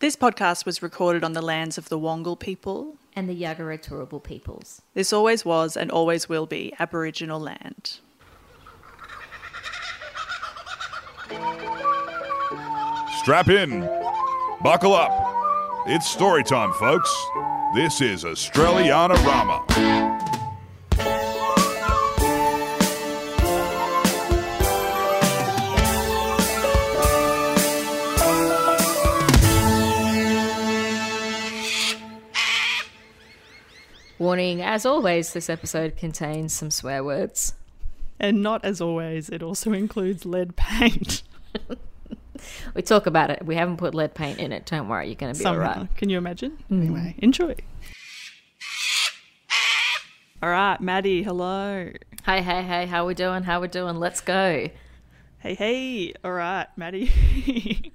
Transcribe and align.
This 0.00 0.14
podcast 0.16 0.64
was 0.64 0.80
recorded 0.82 1.24
on 1.24 1.32
the 1.32 1.42
lands 1.42 1.76
of 1.78 1.88
the 1.88 1.98
Wongal 1.98 2.38
people. 2.38 2.96
and 3.16 3.28
the 3.28 3.34
Yagara 3.34 3.82
Turrbal 3.82 4.22
peoples. 4.22 4.80
This 4.94 5.12
always 5.12 5.44
was 5.44 5.76
and 5.76 5.90
always 5.90 6.28
will 6.28 6.46
be 6.46 6.72
Aboriginal 6.78 7.40
land. 7.40 7.98
Strap 13.22 13.48
in. 13.48 13.80
Buckle 14.62 14.94
up. 14.94 15.10
It's 15.86 16.08
story 16.08 16.42
time, 16.44 16.72
folks. 16.74 17.12
This 17.74 18.00
is 18.00 18.24
Australiana 18.24 19.16
Rama. 19.24 20.17
Warning, 34.28 34.60
as 34.60 34.84
always, 34.84 35.32
this 35.32 35.48
episode 35.48 35.96
contains 35.96 36.52
some 36.52 36.70
swear 36.70 37.02
words. 37.02 37.54
And 38.20 38.42
not 38.42 38.62
as 38.62 38.78
always, 38.78 39.30
it 39.30 39.42
also 39.42 39.72
includes 39.72 40.26
lead 40.26 40.54
paint. 40.54 41.22
We 42.74 42.82
talk 42.82 43.06
about 43.06 43.30
it. 43.30 43.44
We 43.46 43.54
haven't 43.54 43.78
put 43.78 43.94
lead 43.94 44.14
paint 44.14 44.38
in 44.38 44.52
it. 44.52 44.66
Don't 44.66 44.86
worry, 44.86 45.06
you're 45.06 45.14
going 45.14 45.32
to 45.32 45.38
be 45.38 45.42
Somehow. 45.42 45.70
alright. 45.70 45.96
Can 45.96 46.10
you 46.10 46.18
imagine? 46.18 46.58
Anyway, 46.70 47.14
enjoy. 47.18 47.54
All 50.42 50.50
right, 50.50 50.78
Maddie, 50.78 51.22
hello. 51.22 51.90
Hey, 52.26 52.42
hey, 52.42 52.62
hey, 52.62 52.84
how 52.84 53.06
we 53.06 53.14
doing? 53.14 53.44
How 53.44 53.62
we 53.62 53.68
doing? 53.68 53.96
Let's 53.96 54.20
go. 54.20 54.68
Hey, 55.38 55.54
hey. 55.54 56.12
All 56.22 56.32
right, 56.32 56.66
Maddie. 56.76 57.92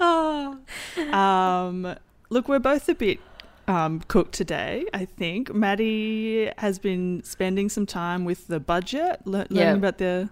oh. 0.00 0.58
um, 1.12 1.94
look, 2.28 2.48
we're 2.48 2.58
both 2.58 2.88
a 2.88 2.94
bit 2.96 3.20
um, 3.68 4.00
cooked 4.08 4.32
today, 4.32 4.84
I 4.92 5.04
think. 5.04 5.52
Maddie 5.54 6.50
has 6.58 6.78
been 6.78 7.22
spending 7.22 7.68
some 7.68 7.86
time 7.86 8.24
with 8.24 8.48
the 8.48 8.58
budget, 8.58 9.20
le- 9.26 9.46
learning 9.50 9.56
Yeah. 9.56 9.74
about 9.74 9.98
the 9.98 10.30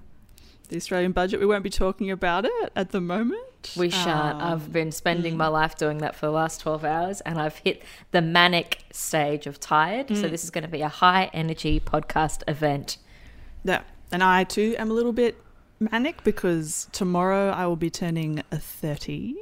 the 0.69 0.77
Australian 0.77 1.12
budget. 1.12 1.39
We 1.39 1.47
won't 1.47 1.62
be 1.62 1.70
talking 1.70 2.11
about 2.11 2.45
it 2.45 2.73
at 2.75 2.91
the 2.91 3.01
moment. 3.01 3.41
We 3.77 3.89
shan't. 3.89 4.43
Um, 4.43 4.53
I've 4.53 4.73
been 4.73 4.91
spending 4.91 5.37
my 5.37 5.47
life 5.47 5.77
doing 5.77 5.98
that 5.98 6.17
for 6.17 6.27
the 6.27 6.33
last 6.33 6.61
12 6.61 6.84
hours 6.84 7.20
and 7.20 7.39
I've 7.41 7.59
hit 7.59 7.83
the 8.11 8.20
manic 8.20 8.83
stage 8.91 9.47
of 9.47 9.61
tired. 9.61 10.09
So 10.17 10.27
this 10.28 10.43
is 10.43 10.50
going 10.50 10.62
to 10.62 10.69
be 10.71 10.83
a 10.83 10.89
high 10.89 11.31
energy 11.33 11.78
podcast 11.78 12.43
event. 12.48 12.98
Yeah, 13.62 13.83
and 14.11 14.25
I 14.25 14.43
too 14.43 14.75
am 14.77 14.91
a 14.91 14.95
little 14.95 15.12
bit 15.12 15.37
manic 15.78 16.25
because 16.25 16.89
tomorrow 16.91 17.50
I 17.50 17.67
will 17.69 17.77
be 17.77 17.91
turning 17.91 18.43
a 18.50 18.59
30. 18.59 19.37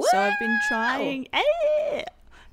So 0.00 0.18
I've 0.18 0.38
been 0.40 0.58
trying. 0.68 1.26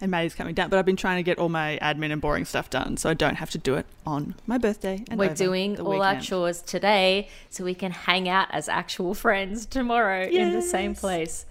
And 0.02 0.12
Maddie's 0.12 0.34
coming 0.36 0.54
down, 0.54 0.70
but 0.70 0.80
I've 0.80 0.86
been 0.86 0.96
trying 0.96 1.18
to 1.18 1.24
get 1.24 1.38
all 1.40 1.50
my 1.50 1.78
admin 1.82 2.12
and 2.12 2.22
boring 2.22 2.46
stuff 2.46 2.70
done 2.70 2.96
so 2.98 3.10
I 3.10 3.14
don't 3.14 3.36
have 3.36 3.50
to 3.52 3.58
do 3.58 3.76
it 3.76 3.86
on 4.06 4.36
my 4.48 4.58
birthday. 4.58 5.04
And 5.10 5.20
We're 5.20 5.34
doing 5.34 5.76
the 5.76 5.84
all 5.84 6.02
our 6.02 6.20
chores 6.22 6.62
today 6.62 7.28
so 7.50 7.64
we 7.64 7.74
can 7.74 7.92
hang 7.92 8.30
out 8.30 8.48
as 8.52 8.70
actual 8.70 9.14
friends 9.14 9.66
tomorrow 9.66 10.24
in 10.26 10.54
the 10.54 10.62
same 10.62 10.96
place. 10.96 11.46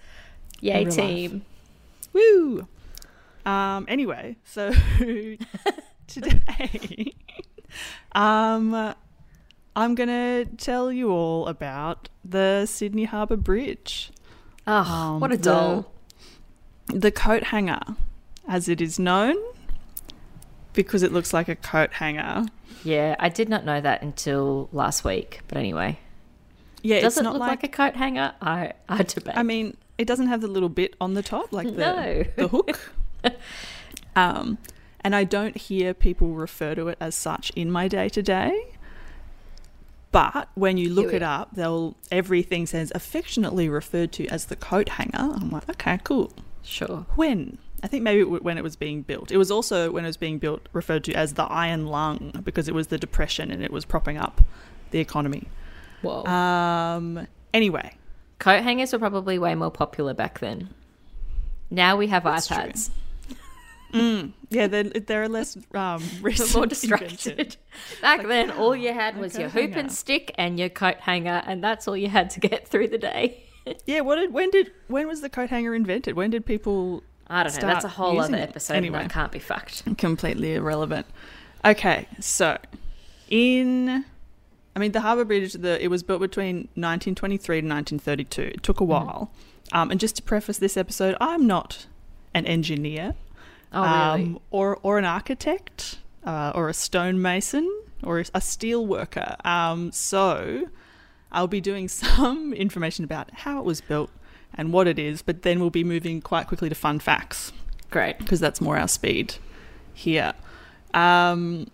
Yay, 0.61 0.77
real 0.79 0.85
life. 0.85 0.95
team. 0.95 1.45
Woo! 2.13 2.67
Um, 3.45 3.85
anyway, 3.87 4.35
so 4.45 4.73
today, 6.07 7.13
um, 8.13 8.93
I'm 9.75 9.95
gonna 9.95 10.45
tell 10.45 10.91
you 10.91 11.11
all 11.11 11.47
about 11.47 12.09
the 12.25 12.65
Sydney 12.65 13.05
Harbour 13.05 13.37
Bridge. 13.37 14.11
Oh, 14.67 14.73
Um, 14.73 15.19
what 15.19 15.31
a 15.31 15.37
the- 15.37 15.43
doll. 15.43 15.91
the 16.87 17.11
coat 17.11 17.43
hanger, 17.45 17.79
as 18.49 18.67
it 18.67 18.81
is 18.81 18.99
known, 18.99 19.35
because 20.73 21.03
it 21.03 21.13
looks 21.13 21.33
like 21.33 21.47
a 21.47 21.55
coat 21.55 21.93
hanger. 21.93 22.47
Yeah, 22.83 23.15
I 23.19 23.29
did 23.29 23.47
not 23.47 23.63
know 23.63 23.79
that 23.79 24.01
until 24.01 24.67
last 24.73 25.03
week. 25.05 25.41
But 25.47 25.57
anyway, 25.57 25.99
Yeah, 26.81 26.99
does 27.01 27.17
it 27.17 27.23
look 27.23 27.37
like, 27.37 27.63
a 27.63 27.67
coat 27.67 27.95
hanger? 27.95 28.33
I, 28.41 28.73
I 28.89 29.03
debate. 29.03 29.37
I 29.37 29.43
mean, 29.43 29.77
it 29.97 30.05
doesn't 30.07 30.27
have 30.27 30.41
the 30.41 30.47
little 30.47 30.69
bit 30.69 30.95
on 30.99 31.13
the 31.13 31.23
top, 31.23 31.53
like 31.53 31.67
the 31.67 31.71
No. 31.71 32.23
the 32.35 32.47
hook. 32.47 32.91
um, 34.15 34.57
and 35.01 35.15
I 35.15 35.23
don't 35.23 35.55
hear 35.57 35.93
people 35.93 36.29
refer 36.33 36.75
to 36.75 36.87
it 36.89 36.97
as 36.99 37.15
such 37.15 37.51
in 37.51 37.71
my 37.71 37.87
day 37.87 38.09
to 38.09 38.21
day. 38.21 38.75
But 40.11 40.49
when 40.55 40.77
you 40.77 40.89
look 40.89 41.13
it 41.13 41.21
up, 41.21 41.49
they'll 41.53 41.95
everything 42.11 42.65
says 42.65 42.91
affectionately 42.95 43.69
referred 43.69 44.11
to 44.13 44.25
as 44.27 44.45
the 44.45 44.55
coat 44.55 44.89
hanger. 44.89 45.11
I'm 45.35 45.51
like, 45.51 45.69
okay, 45.69 45.99
cool. 46.03 46.31
sure. 46.63 47.05
When? 47.15 47.59
I 47.83 47.87
think 47.87 48.03
maybe 48.03 48.23
when 48.23 48.57
it 48.57 48.63
was 48.63 48.75
being 48.75 49.01
built. 49.01 49.31
It 49.31 49.37
was 49.37 49.51
also 49.51 49.91
when 49.91 50.03
it 50.03 50.07
was 50.07 50.17
being 50.17 50.37
built 50.37 50.67
referred 50.73 51.03
to 51.05 51.13
as 51.13 51.33
the 51.33 51.43
iron 51.43 51.87
lung 51.87 52.41
because 52.43 52.67
it 52.67 52.73
was 52.73 52.87
the 52.87 52.97
depression 52.97 53.51
and 53.51 53.63
it 53.63 53.71
was 53.71 53.85
propping 53.85 54.17
up 54.17 54.41
the 54.91 54.99
economy. 54.99 55.47
Whoa. 56.01 56.25
Um. 56.25 57.27
Anyway, 57.53 57.93
coat 58.39 58.63
hangers 58.63 58.93
were 58.93 58.99
probably 58.99 59.39
way 59.39 59.55
more 59.55 59.71
popular 59.71 60.13
back 60.13 60.39
then. 60.39 60.69
Now 61.69 61.97
we 61.97 62.07
have 62.07 62.23
That's 62.23 62.47
iPads. 62.47 62.89
yeah, 64.49 64.67
they're 64.67 64.83
they're 64.83 65.29
less 65.29 65.57
um 65.73 66.03
more 66.53 66.65
distracted. 66.65 67.57
Back 68.01 68.27
then, 68.27 68.51
all 68.51 68.75
you 68.75 68.93
had 68.93 69.17
was 69.17 69.37
your 69.37 69.49
hoop 69.49 69.71
hanger. 69.71 69.79
and 69.79 69.91
stick 69.91 70.33
and 70.37 70.59
your 70.59 70.69
coat 70.69 70.97
hanger, 70.97 71.41
and 71.45 71.63
that's 71.63 71.87
all 71.87 71.97
you 71.97 72.09
had 72.09 72.29
to 72.31 72.39
get 72.39 72.67
through 72.67 72.89
the 72.89 72.97
day. 72.97 73.43
Yeah, 73.85 74.01
what 74.01 74.15
did 74.15 74.33
when 74.33 74.49
did 74.49 74.71
when 74.87 75.07
was 75.07 75.21
the 75.21 75.29
coat 75.29 75.51
hanger 75.51 75.75
invented? 75.75 76.15
When 76.15 76.31
did 76.31 76.43
people 76.43 77.03
I 77.29 77.43
don't 77.43 77.53
know. 77.61 77.67
That's 77.67 77.85
a 77.85 77.89
whole 77.89 78.19
other 78.19 78.37
episode, 78.37 78.73
Anyway. 78.73 78.99
and 78.99 79.09
that 79.09 79.13
can't 79.13 79.31
be 79.31 79.39
fucked. 79.39 79.83
completely 79.97 80.55
irrelevant? 80.55 81.05
Okay, 81.63 82.07
so 82.19 82.57
in 83.29 84.05
I 84.75 84.79
mean 84.79 84.91
the 84.91 85.01
Harbour 85.01 85.25
Bridge 85.25 85.53
the 85.53 85.83
it 85.83 85.89
was 85.89 86.03
built 86.03 86.21
between 86.21 86.67
1923 86.75 87.61
to 87.61 87.67
1932. 87.67 88.41
It 88.41 88.63
took 88.63 88.79
a 88.79 88.83
Mm-hmm. 88.83 88.91
while. 88.91 89.31
Um, 89.71 89.91
and 89.91 89.99
just 89.99 90.15
to 90.15 90.23
preface 90.23 90.57
this 90.57 90.75
episode, 90.77 91.15
I'm 91.21 91.45
not 91.45 91.85
an 92.33 92.45
engineer 92.47 93.13
Oh, 93.71 93.81
really? 93.83 94.23
um, 94.25 94.39
or 94.49 94.79
or 94.81 94.97
an 94.97 95.05
architect 95.05 95.99
uh, 96.25 96.51
or 96.55 96.69
a 96.69 96.73
stonemason 96.73 97.69
or 98.03 98.23
a 98.33 98.41
steel 98.41 98.85
worker. 98.87 99.35
Um, 99.45 99.91
so 99.91 100.69
I'll 101.31 101.47
be 101.47 101.61
doing 101.61 101.87
some 102.05 102.53
information 102.53 103.05
about 103.05 103.29
how 103.31 103.59
it 103.59 103.65
was 103.65 103.81
built 103.81 104.09
and 104.53 104.73
what 104.73 104.87
it 104.87 104.99
is, 104.99 105.21
but 105.21 105.43
then 105.43 105.59
we'll 105.59 105.69
be 105.69 105.83
moving 105.83 106.21
quite 106.21 106.47
quickly 106.47 106.69
to 106.69 106.75
fun 106.75 106.99
facts 106.99 107.51
Great. 107.91 108.17
because 108.17 108.39
that's 108.39 108.59
more 108.59 108.77
our 108.77 108.87
speed 108.87 109.35
here. 109.93 110.33
Um, 110.93 111.67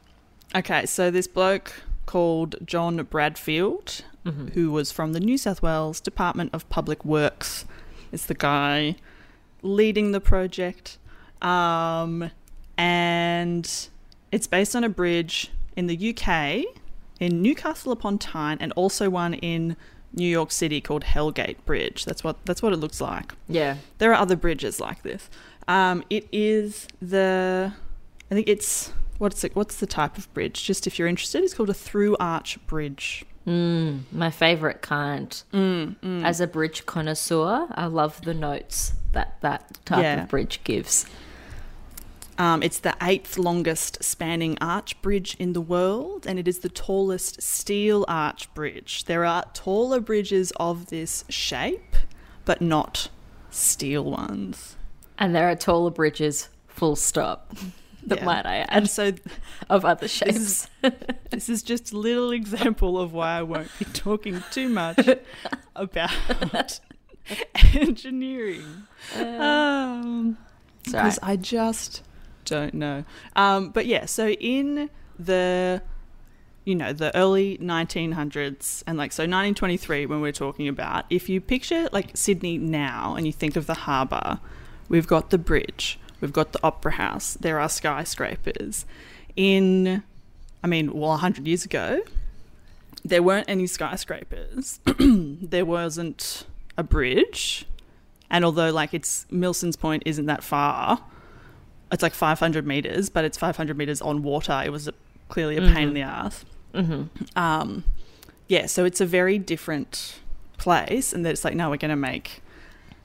okay, 0.56 0.86
so 0.86 1.09
this 1.09 1.28
bloke 1.28 1.74
called 2.06 2.56
John 2.66 2.97
Bradfield, 3.03 4.03
who 4.53 4.72
was 4.72 4.91
from 4.91 5.13
the 5.13 5.19
New 5.19 5.38
South 5.38 5.62
Wales 5.62 6.00
Department 6.00 6.50
of 6.52 6.68
Public 6.69 7.06
Works, 7.06 7.66
is 8.12 8.25
the 8.25 8.34
guy 8.34 8.96
leading 9.62 10.12
the 10.12 10.19
project. 10.19 10.97
Um, 11.44 12.31
and 12.78 13.90
it's 14.31 14.47
based 14.47 14.75
on 14.75 14.84
a 14.84 14.90
bridge 14.90 15.52
in 15.75 15.86
the 15.88 16.09
UK, 16.09 16.63
in 17.19 17.42
Newcastle 17.42 17.92
upon 17.92 18.18
Tyne, 18.18 18.57
and 18.59 18.72
also 18.74 19.09
one 19.09 19.36
in 19.36 19.78
New 20.15 20.27
York 20.27 20.51
City 20.51 20.81
called 20.81 21.03
Hellgate 21.03 21.57
Bridge. 21.65 22.05
That's 22.05 22.23
what 22.23 22.43
that's 22.45 22.61
what 22.61 22.73
it 22.73 22.77
looks 22.77 22.99
like. 23.01 23.33
Yeah. 23.47 23.77
There 23.97 24.11
are 24.11 24.15
other 24.19 24.35
bridges 24.35 24.79
like 24.79 25.03
this. 25.03 25.29
Um, 25.67 26.03
it 26.09 26.27
is 26.31 26.87
the, 27.01 27.73
I 28.29 28.35
think 28.35 28.47
it's 28.47 28.91
what's 29.17 29.43
it, 29.43 29.55
what's 29.55 29.77
the 29.77 29.87
type 29.87 30.17
of 30.17 30.31
bridge? 30.33 30.63
Just 30.63 30.85
if 30.87 30.99
you're 30.99 31.07
interested, 31.07 31.43
it's 31.43 31.53
called 31.53 31.69
a 31.69 31.73
through 31.73 32.15
arch 32.19 32.59
bridge. 32.67 33.25
Mm, 33.47 34.01
my 34.11 34.31
favorite 34.31 34.81
kind. 34.81 35.41
As 36.23 36.39
a 36.41 36.47
bridge 36.47 36.85
connoisseur, 36.85 37.67
I 37.71 37.85
love 37.87 38.21
the 38.21 38.33
notes 38.33 38.93
that 39.11 39.37
that 39.41 39.77
type 39.85 40.01
Yeah. 40.03 40.23
of 40.23 40.29
bridge 40.29 40.61
gives. 40.63 41.06
Um, 42.37 42.61
it's 42.63 42.79
the 42.79 42.93
eighth 43.01 43.37
longest 43.37 44.03
spanning 44.03 44.57
arch 44.59 45.01
bridge 45.01 45.35
in 45.39 45.53
the 45.53 45.61
world, 45.61 46.25
and 46.27 46.37
it 46.37 46.47
is 46.47 46.59
the 46.59 46.69
tallest 46.69 47.41
steel 47.41 48.03
arch 48.09 48.53
bridge. 48.53 49.05
There 49.05 49.23
are 49.25 49.45
taller 49.53 50.01
bridges 50.01 50.51
of 50.57 50.87
this 50.87 51.23
shape, 51.29 51.95
but 52.43 52.61
not 52.61 53.09
steel 53.51 54.03
ones. 54.03 54.75
And 55.17 55.33
there 55.33 55.49
are 55.49 55.55
taller 55.55 55.91
bridges, 55.91 56.49
full 56.67 56.95
stop. 56.95 57.55
That 58.07 58.19
Yeah. 58.19 58.25
might 58.25 58.45
I 58.45 58.57
add, 58.57 58.67
And 58.69 58.87
so 58.89 59.13
of 59.67 59.83
other 59.83 60.07
shapes. 60.07 60.67
This 61.31 61.49
is 61.49 61.63
just 61.63 61.91
a 61.91 61.97
little 61.97 62.29
example 62.29 62.99
of 62.99 63.13
why 63.13 63.39
I 63.39 63.41
won't 63.41 63.71
be 63.79 63.85
talking 63.85 64.43
too 64.51 64.69
much 64.69 64.99
about 65.75 66.79
engineering. 67.73 68.83
Um, 69.15 70.37
It's 70.83 70.91
because. 70.91 71.19
I 71.23 71.35
just 71.35 72.03
don't 72.45 72.74
know. 72.74 73.03
Um, 73.36 73.69
but 73.69 73.86
yeah, 73.86 74.06
so 74.06 74.30
in 74.30 74.89
the 75.19 75.81
you 76.65 76.74
know, 76.74 76.92
the 76.92 77.15
early 77.15 77.57
1900s 77.59 78.83
and 78.88 78.97
like 78.97 79.12
so 79.12 79.21
1923 79.21 80.07
when 80.07 80.19
we're 80.19 80.31
talking 80.31 80.68
about, 80.68 81.06
if 81.12 81.30
you 81.30 81.39
picture 81.39 81.88
like 81.92 82.09
Sydney 82.15 82.57
now 82.57 83.15
and 83.15 83.27
you 83.27 83.31
think 83.31 83.56
of 83.56 83.68
the 83.68 83.75
harbour, 83.75 84.39
we've 84.89 85.06
got 85.06 85.30
the 85.30 85.38
bridge, 85.38 86.00
we've 86.19 86.33
got 86.33 86.53
the 86.53 86.59
opera 86.63 86.94
house, 86.94 87.36
there 87.36 87.59
are 87.59 87.69
skyscrapers. 87.69 88.86
In, 89.36 90.01
I 90.63 90.68
mean, 90.68 90.92
well, 90.92 91.12
100 91.12 91.45
years 91.45 91.65
ago, 91.65 92.01
there 93.03 93.21
weren't 93.21 93.47
any 93.47 93.68
skyscrapers. 93.68 94.80
there 94.97 95.65
wasn't 95.65 96.47
a 96.77 96.83
bridge. 96.83 97.68
And 98.31 98.44
although 98.44 98.71
like 98.71 98.95
it's 98.95 99.27
Milson's 99.30 99.75
Point 99.75 100.01
isn't 100.07 100.25
that 100.25 100.44
far, 100.44 101.03
it's 101.91 102.03
like 102.03 102.13
500 102.13 102.65
meters, 102.65 103.09
but 103.09 103.25
it's 103.25 103.37
500 103.37 103.77
meters 103.77 104.01
on 104.01 104.23
water. 104.23 104.61
It 104.65 104.71
was 104.71 104.87
a, 104.87 104.93
clearly 105.29 105.57
a 105.57 105.61
pain 105.61 105.89
in 105.89 105.93
the 105.93 106.01
ass. 106.01 106.45
Mm-hmm. 106.73 107.37
Um, 107.37 107.83
yeah, 108.47 108.65
so 108.65 108.85
it's 108.85 109.01
a 109.01 109.05
very 109.05 109.37
different 109.37 110.19
place, 110.57 111.13
and 111.13 111.25
that 111.25 111.31
it's 111.31 111.43
like, 111.43 111.55
no, 111.55 111.69
we're 111.69 111.77
going 111.77 111.89
to 111.89 111.95
make 111.95 112.41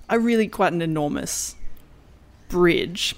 a 0.08 0.18
really 0.18 0.48
quite 0.48 0.72
an 0.72 0.82
enormous 0.82 1.54
bridge. 2.48 3.14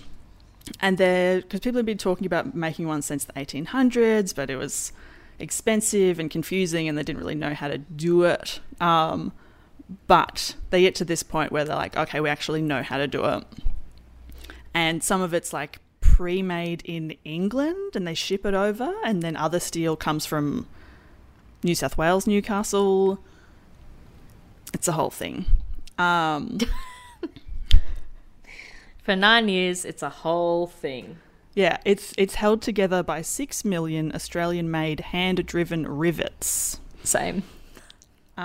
And 0.80 0.98
there, 0.98 1.40
because 1.40 1.60
people 1.60 1.78
have 1.78 1.86
been 1.86 1.98
talking 1.98 2.26
about 2.26 2.54
making 2.54 2.86
one 2.86 3.02
since 3.02 3.24
the 3.24 3.32
1800s, 3.32 4.34
but 4.34 4.50
it 4.50 4.56
was 4.56 4.92
expensive 5.38 6.18
and 6.18 6.30
confusing, 6.30 6.88
and 6.88 6.96
they 6.96 7.02
didn't 7.02 7.20
really 7.20 7.34
know 7.34 7.54
how 7.54 7.68
to 7.68 7.78
do 7.78 8.22
it. 8.24 8.60
Um, 8.80 9.32
but 10.06 10.54
they 10.70 10.82
get 10.82 10.94
to 10.96 11.04
this 11.04 11.22
point 11.22 11.52
where 11.52 11.64
they're 11.64 11.76
like, 11.76 11.96
okay, 11.96 12.20
we 12.20 12.28
actually 12.28 12.62
know 12.62 12.82
how 12.82 12.98
to 12.98 13.06
do 13.06 13.24
it. 13.24 13.44
And 14.74 15.02
some 15.02 15.20
of 15.20 15.34
it's 15.34 15.52
like 15.52 15.80
pre 16.00 16.42
made 16.42 16.82
in 16.84 17.16
England 17.24 17.94
and 17.94 18.06
they 18.06 18.14
ship 18.14 18.46
it 18.46 18.54
over, 18.54 18.92
and 19.04 19.22
then 19.22 19.36
other 19.36 19.60
steel 19.60 19.96
comes 19.96 20.24
from 20.26 20.66
New 21.62 21.74
South 21.74 21.96
Wales, 21.98 22.26
Newcastle. 22.26 23.18
It's 24.74 24.88
a 24.88 24.92
whole 24.92 25.10
thing. 25.10 25.44
Um, 25.98 26.58
For 29.02 29.16
nine 29.16 29.48
years, 29.48 29.84
it's 29.84 30.02
a 30.02 30.08
whole 30.08 30.68
thing. 30.68 31.18
yeah, 31.54 31.78
it's 31.84 32.14
it's 32.16 32.36
held 32.36 32.62
together 32.62 33.02
by 33.02 33.20
six 33.22 33.64
million 33.64 34.14
Australian 34.14 34.70
made 34.70 35.00
hand 35.00 35.44
driven 35.46 35.86
rivets. 35.86 36.80
Same. 37.02 37.42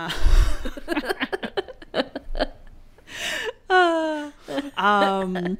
um 4.77 5.57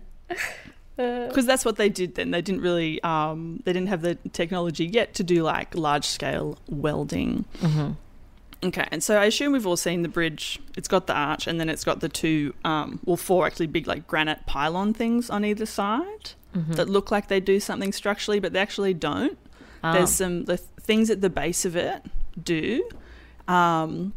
because 0.97 1.45
that's 1.45 1.63
what 1.63 1.75
they 1.77 1.89
did 1.89 2.15
then. 2.15 2.31
They 2.31 2.41
didn't 2.41 2.61
really 2.61 3.01
um 3.03 3.61
they 3.65 3.71
didn't 3.73 3.89
have 3.89 4.01
the 4.01 4.15
technology 4.33 4.85
yet 4.85 5.13
to 5.15 5.23
do 5.23 5.43
like 5.43 5.75
large 5.75 6.05
scale 6.05 6.57
welding 6.67 7.45
okay 8.63 8.87
and 8.91 9.03
so 9.03 9.17
i 9.19 9.25
assume 9.25 9.53
we've 9.53 9.67
all 9.67 9.77
seen 9.77 10.01
the 10.01 10.09
bridge. 10.09 10.59
It's 10.75 10.87
got 10.87 11.05
the 11.05 11.13
arch 11.13 11.45
and 11.47 11.59
then 11.59 11.69
it's 11.69 11.83
got 11.83 11.99
the 11.99 12.09
two 12.09 12.53
um 12.65 12.99
well 13.05 13.17
four 13.17 13.45
actually 13.45 13.67
big 13.67 13.85
like 13.87 14.07
granite 14.07 14.45
pylon 14.47 14.93
things 14.93 15.29
on 15.29 15.45
either 15.45 15.65
side 15.65 16.31
that 16.53 16.89
look 16.89 17.11
like 17.11 17.27
they 17.27 17.39
do 17.39 17.59
something 17.59 17.93
structurally 17.93 18.39
but 18.39 18.51
they 18.53 18.59
actually 18.59 18.95
don't. 18.95 19.37
There's 19.83 20.09
some 20.11 20.45
the 20.45 20.57
th- 20.57 20.69
things 20.81 21.11
at 21.11 21.21
the 21.21 21.29
base 21.29 21.65
of 21.65 21.75
it 21.75 22.01
do 22.43 22.89
um 23.47 24.13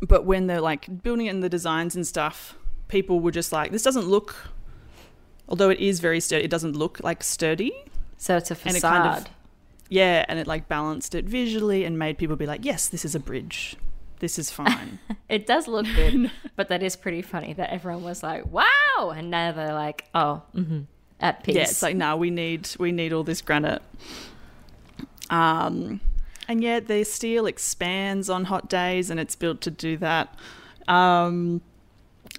but 0.00 0.24
when 0.24 0.46
they're 0.46 0.62
like 0.62 1.02
building 1.02 1.26
it 1.26 1.30
in 1.30 1.40
the 1.40 1.48
designs 1.50 1.94
and 1.94 2.06
stuff 2.06 2.56
people 2.88 3.20
were 3.20 3.30
just 3.30 3.52
like 3.52 3.72
this 3.72 3.82
doesn't 3.82 4.06
look 4.06 4.48
although 5.48 5.70
it 5.70 5.78
is 5.80 6.00
very 6.00 6.20
sturdy 6.20 6.44
it 6.44 6.50
doesn't 6.50 6.74
look 6.76 7.00
like 7.02 7.22
sturdy 7.22 7.72
So 8.16 8.36
it's 8.36 8.50
a 8.50 8.54
And 8.54 8.60
facade. 8.74 8.76
it 8.76 9.02
kind 9.04 9.26
of- 9.26 9.32
yeah 9.88 10.24
and 10.28 10.38
it 10.38 10.46
like 10.46 10.66
balanced 10.68 11.14
it 11.14 11.24
visually 11.26 11.84
and 11.84 11.96
made 11.98 12.18
people 12.18 12.34
be 12.36 12.46
like 12.46 12.64
yes 12.64 12.88
this 12.88 13.04
is 13.04 13.14
a 13.14 13.20
bridge 13.20 13.76
this 14.18 14.38
is 14.38 14.50
fine 14.50 14.98
It 15.28 15.44
does 15.46 15.66
look 15.68 15.86
good, 15.96 16.30
but 16.56 16.68
that 16.68 16.82
is 16.82 16.94
pretty 16.96 17.20
funny 17.20 17.52
that 17.54 17.70
everyone 17.70 18.04
was 18.04 18.22
like, 18.22 18.46
"Wow!" 18.46 19.10
and 19.14 19.28
now 19.28 19.50
they're 19.50 19.74
like, 19.74 20.04
"Oh, 20.14 20.42
mm-hmm, 20.54 20.82
at 21.20 21.42
peace." 21.42 21.56
yeah 21.56 21.62
it's 21.62 21.82
like 21.82 21.96
no 21.96 22.16
we 22.16 22.30
need 22.30 22.68
we 22.78 22.92
need 22.92 23.12
all 23.12 23.24
this 23.24 23.40
granite 23.42 23.82
um 25.30 26.00
and 26.48 26.62
yet 26.62 26.86
the 26.86 27.02
steel 27.04 27.46
expands 27.46 28.30
on 28.30 28.44
hot 28.44 28.68
days 28.68 29.10
and 29.10 29.18
it's 29.18 29.34
built 29.34 29.60
to 29.62 29.70
do 29.70 29.96
that 29.96 30.34
um 30.86 31.60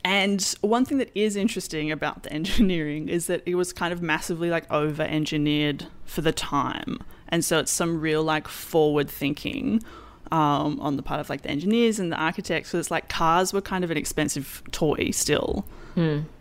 and 0.08 0.56
one 0.62 0.86
thing 0.86 1.00
that 1.00 1.12
is 1.14 1.36
interesting 1.36 1.92
about 1.92 2.24
the 2.24 2.32
engineering 2.40 3.10
is 3.10 3.28
that 3.28 3.44
it 3.46 3.56
was 3.56 3.74
kind 3.74 3.92
of 3.92 4.02
massively 4.02 4.50
like 4.50 4.72
over 4.72 5.04
engineered 5.04 5.88
for 6.06 6.22
the 6.22 6.32
time. 6.32 7.04
And 7.28 7.44
so 7.44 7.60
it's 7.60 7.72
some 7.72 8.00
real 8.00 8.24
like 8.24 8.48
forward 8.48 9.10
thinking 9.10 9.84
um, 10.32 10.80
on 10.80 10.96
the 10.96 11.04
part 11.04 11.20
of 11.20 11.30
like 11.30 11.42
the 11.42 11.50
engineers 11.50 12.00
and 12.00 12.10
the 12.10 12.16
architects. 12.16 12.70
So 12.70 12.80
it's 12.80 12.90
like 12.90 13.10
cars 13.10 13.52
were 13.52 13.60
kind 13.60 13.84
of 13.84 13.92
an 13.92 13.98
expensive 13.98 14.64
toy 14.72 15.12
still 15.12 15.66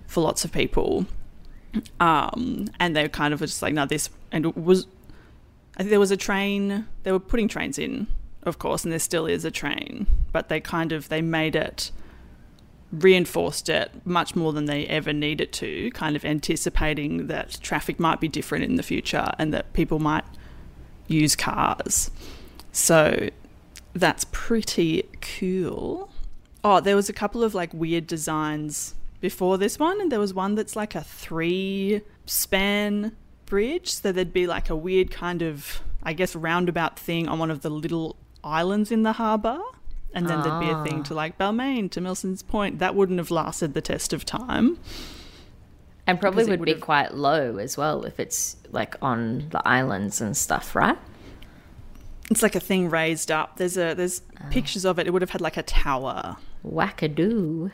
for 0.07 0.21
lots 0.21 0.45
of 0.45 0.53
people. 0.53 1.07
Um, 1.99 2.69
and 2.79 2.95
they 2.95 3.09
kind 3.09 3.35
of 3.35 3.41
were 3.41 3.47
just 3.47 3.63
like, 3.63 3.75
no, 3.75 3.85
this, 3.85 4.11
and 4.31 4.47
it 4.47 4.57
was, 4.57 4.87
I 5.75 5.79
think 5.79 5.91
there 5.91 5.99
was 5.99 6.13
a 6.13 6.17
train, 6.17 6.87
they 7.03 7.11
were 7.11 7.19
putting 7.19 7.49
trains 7.49 7.81
in, 7.81 8.07
of 8.45 8.61
course, 8.61 8.85
and 8.85 8.93
there 8.93 9.01
still 9.01 9.27
is 9.27 9.45
a 9.45 9.51
train, 9.51 10.07
but 10.31 10.49
they 10.49 10.61
kind 10.61 10.93
of, 10.93 11.09
they 11.09 11.21
made 11.21 11.57
it, 11.57 11.91
reinforced 12.93 13.69
it 13.69 13.91
much 14.05 14.37
more 14.37 14.53
than 14.53 14.67
they 14.67 14.87
ever 14.87 15.12
needed 15.12 15.53
to, 15.53 15.91
kind 15.91 16.17
of 16.17 16.25
anticipating 16.25 17.27
that 17.27 17.59
traffic 17.61 17.99
might 17.99 18.21
be 18.21 18.29
different 18.29 18.65
in 18.65 18.77
the 18.77 18.83
future 18.83 19.33
and 19.38 19.53
that 19.53 19.73
people 19.73 19.99
might 19.99 20.25
use 21.09 21.37
cars. 21.37 22.11
So 22.73 23.31
that's 23.93 24.27
pretty 24.31 25.05
cool. 25.21 26.11
Oh, 26.62 26.81
there 26.81 26.97
was 26.97 27.09
a 27.09 27.12
couple 27.12 27.43
of 27.43 27.55
like 27.55 27.73
weird 27.73 28.06
designs 28.06 28.94
before 29.21 29.56
this 29.59 29.79
one, 29.79 30.00
and 30.00 30.12
there 30.12 30.21
was 30.21 30.35
one 30.35 30.55
that's 30.55 30.77
like 30.77 30.94
a 30.94 31.03
three 31.03 32.03
span 32.27 33.17
bridge. 33.47 33.93
So 33.93 34.12
there'd 34.12 34.32
be 34.32 34.47
like 34.47 34.69
a 34.69 34.77
weird 34.77 35.11
kind 35.11 35.43
of, 35.43 35.81
I 36.03 36.12
guess, 36.12 36.37
roundabout 36.37 36.99
thing 36.99 37.29
on 37.29 37.39
one 37.39 37.50
of 37.50 37.62
the 37.62 37.71
little 37.71 38.17
islands 38.44 38.93
in 38.93 39.03
the 39.03 39.15
harbour. 39.15 39.59
And 40.17 40.29
then 40.29 40.43
there'd 40.43 40.61
be 40.61 40.71
a 40.71 40.83
thing 40.83 41.01
ah. 41.01 41.03
to 41.05 41.15
like 41.15 41.37
Balmain 41.37 41.91
to 41.91 42.01
Milson's 42.01 42.43
Point. 42.43 42.79
That 42.79 42.95
wouldn't 42.95 43.19
have 43.19 43.31
lasted 43.31 43.75
the 43.75 43.83
test 43.83 44.13
of 44.15 44.25
time. 44.25 44.79
and 46.07 46.19
probably 46.19 46.45
because 46.45 46.51
would 46.59 46.65
be 46.65 46.73
would've- 46.73 46.81
quite 46.81 47.15
low 47.15 47.59
as 47.59 47.77
well 47.77 48.05
if 48.05 48.19
it's 48.19 48.57
like 48.71 48.97
on 49.03 49.49
the 49.51 49.61
islands 49.69 50.21
and 50.23 50.35
stuff, 50.35 50.75
right? 50.75 50.99
It's 52.31 52.43
like 52.43 52.57
a 52.57 52.61
thing 52.61 52.89
raised 52.91 53.31
up. 53.31 53.59
There's 53.59 53.77
a 53.77 53.95
there's 53.95 54.23
ah. 54.41 54.47
pictures 54.51 54.85
of 54.85 54.99
it. 54.99 55.07
It 55.07 55.11
would 55.13 55.23
have 55.23 55.31
had 55.31 55.41
like 55.43 55.57
a 55.57 55.63
tower. 55.63 56.39
Wackadoo. 56.67 57.71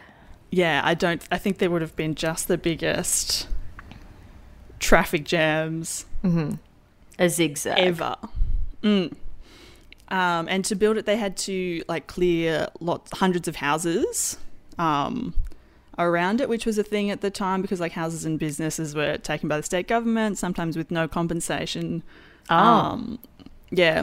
Yeah, 0.51 0.83
I 0.85 0.95
don't. 0.95 1.27
I 1.31 1.39
think 1.39 1.59
there 1.59 1.71
would 1.71 1.81
have 1.81 1.97
been 1.97 2.15
just 2.15 2.49
the 2.49 2.59
biggest 2.59 3.49
traffic 4.81 5.25
jams 5.25 6.05
mm-hmm. 6.23 6.57
A 7.19 7.29
zigzag. 7.29 7.79
ever. 7.79 8.17
Mm. 8.83 9.15
Um, 10.13 10.47
and 10.47 10.63
to 10.67 10.75
build 10.75 10.99
it, 10.99 11.07
they 11.07 11.17
had 11.17 11.39
to 11.39 11.83
like 11.89 12.07
clear 12.07 12.69
lots, 12.81 13.19
hundreds 13.19 13.49
of 13.49 13.57
houses 13.57 14.37
um, 14.79 15.33
around 15.99 16.43
it, 16.43 16.51
which 16.51 16.67
was 16.67 16.77
a 16.77 16.83
thing 16.83 17.11
at 17.11 17.23
the 17.23 17.31
time 17.31 17.63
because 17.63 17.81
like 17.81 17.93
houses 17.93 18.27
and 18.27 18.39
businesses 18.39 18.95
were 18.95 19.17
taken 19.17 19.49
by 19.49 19.57
the 19.57 19.63
state 19.63 19.89
government, 19.89 20.37
sometimes 20.37 20.77
with 20.77 20.91
no 20.91 21.09
compensation. 21.09 22.03
Oh. 22.51 22.57
Um, 22.57 23.19
yeah, 23.71 24.03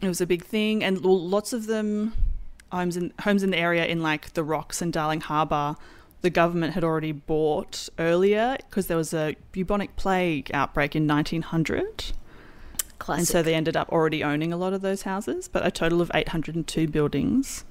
it 0.00 0.06
was 0.06 0.20
a 0.20 0.26
big 0.26 0.44
thing, 0.44 0.84
and 0.84 1.04
lots 1.04 1.52
of 1.52 1.66
them 1.66 2.12
homes 2.70 2.96
in 2.96 3.12
homes 3.20 3.42
in 3.42 3.50
the 3.50 3.58
area 3.58 3.86
in 3.86 4.02
like 4.02 4.34
the 4.34 4.44
Rocks 4.44 4.80
and 4.80 4.92
Darling 4.92 5.20
Harbour. 5.20 5.74
The 6.20 6.30
government 6.30 6.74
had 6.74 6.84
already 6.84 7.10
bought 7.10 7.88
earlier 7.98 8.56
because 8.68 8.86
there 8.86 8.96
was 8.96 9.12
a 9.12 9.36
bubonic 9.50 9.96
plague 9.96 10.48
outbreak 10.54 10.94
in 10.94 11.08
1900. 11.08 12.12
Classic. 13.04 13.18
And 13.18 13.28
so 13.28 13.42
they 13.42 13.54
ended 13.54 13.76
up 13.76 13.90
already 13.90 14.24
owning 14.24 14.50
a 14.50 14.56
lot 14.56 14.72
of 14.72 14.80
those 14.80 15.02
houses, 15.02 15.46
but 15.46 15.66
a 15.66 15.70
total 15.70 16.00
of 16.00 16.10
802 16.14 16.88
buildings 16.88 17.66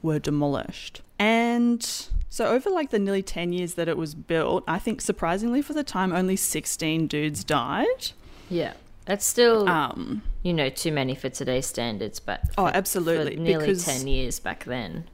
were 0.00 0.18
demolished. 0.18 1.02
And 1.18 1.82
so 2.30 2.46
over 2.46 2.70
like 2.70 2.88
the 2.88 2.98
nearly 2.98 3.22
10 3.22 3.52
years 3.52 3.74
that 3.74 3.86
it 3.86 3.98
was 3.98 4.14
built, 4.14 4.64
I 4.66 4.78
think 4.78 5.02
surprisingly 5.02 5.60
for 5.60 5.74
the 5.74 5.84
time 5.84 6.10
only 6.14 6.36
16 6.36 7.06
dudes 7.06 7.44
died. 7.44 8.12
yeah. 8.48 8.72
That's 9.04 9.26
still, 9.26 9.68
Um 9.68 10.22
you 10.42 10.54
know, 10.54 10.70
too 10.70 10.90
many 10.90 11.14
for 11.16 11.28
today's 11.28 11.66
standards, 11.66 12.18
but 12.18 12.40
oh, 12.56 12.68
absolutely 12.68 13.34
for 13.36 13.42
nearly 13.42 13.66
because 13.66 13.84
10 13.84 14.06
years 14.06 14.40
back 14.40 14.64
then. 14.64 15.04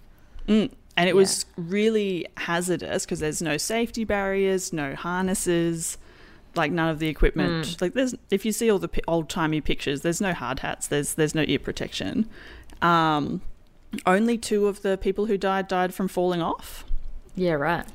Mm, 0.47 0.71
and 0.97 1.09
it 1.09 1.17
was 1.17 1.47
really 1.57 2.27
hazardous 2.37 3.05
because 3.05 3.19
there's 3.19 3.43
no 3.43 3.57
safety 3.57 4.05
barriers, 4.05 4.73
no 4.73 4.95
harnesses, 4.95 5.99
like 6.59 6.73
none 6.73 6.88
of 6.91 6.99
the 6.99 7.09
equipment. 7.09 7.81
Like 7.81 7.95
there's 7.95 8.15
if 8.31 8.45
you 8.45 8.53
see 8.53 8.71
all 8.71 8.79
the 8.79 8.91
old 9.09 9.29
timey 9.31 9.61
pictures, 9.61 10.03
there's 10.03 10.21
no 10.21 10.33
hard 10.35 10.61
hats. 10.61 10.87
There's 10.88 11.15
there's 11.15 11.35
no 11.35 11.45
ear 11.47 11.59
protection. 11.59 12.29
Um, 12.83 13.41
only 14.07 14.37
two 14.37 14.67
of 14.67 14.83
the 14.83 14.99
people 14.99 15.27
who 15.27 15.38
died 15.38 15.69
died 15.69 15.95
from 15.95 16.09
falling 16.09 16.43
off. 16.43 16.85
Yeah, 17.35 17.53
right. 17.53 17.87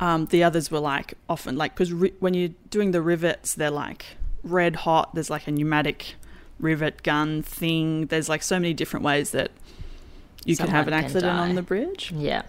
Um, 0.00 0.26
the 0.26 0.42
others 0.44 0.70
were 0.70 0.80
like 0.80 1.14
often 1.28 1.56
like 1.56 1.74
because 1.74 1.92
ri- 1.92 2.14
when 2.20 2.34
you're 2.34 2.50
doing 2.70 2.90
the 2.92 3.02
rivets, 3.02 3.54
they're 3.54 3.70
like 3.70 4.04
red 4.44 4.76
hot. 4.76 5.14
There's 5.14 5.30
like 5.30 5.46
a 5.46 5.50
pneumatic 5.52 6.14
rivet 6.58 7.02
gun 7.02 7.42
thing. 7.42 8.06
There's 8.06 8.28
like 8.28 8.42
so 8.42 8.58
many 8.58 8.74
different 8.74 9.04
ways 9.04 9.30
that 9.30 9.50
you 10.44 10.56
could 10.56 10.68
have 10.70 10.88
an 10.88 10.94
accident 10.94 11.38
on 11.38 11.54
the 11.54 11.62
bridge. 11.62 12.12
Yeah. 12.16 12.42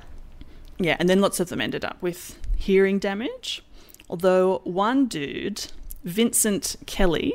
Yeah, 0.79 0.97
and 0.99 1.07
then 1.07 1.21
lots 1.21 1.39
of 1.39 1.49
them 1.49 1.61
ended 1.61 1.85
up 1.85 2.01
with 2.01 2.39
hearing 2.57 2.97
damage. 2.97 3.63
Although 4.09 4.61
one 4.63 5.07
dude, 5.07 5.67
Vincent 6.03 6.75
Kelly, 6.85 7.33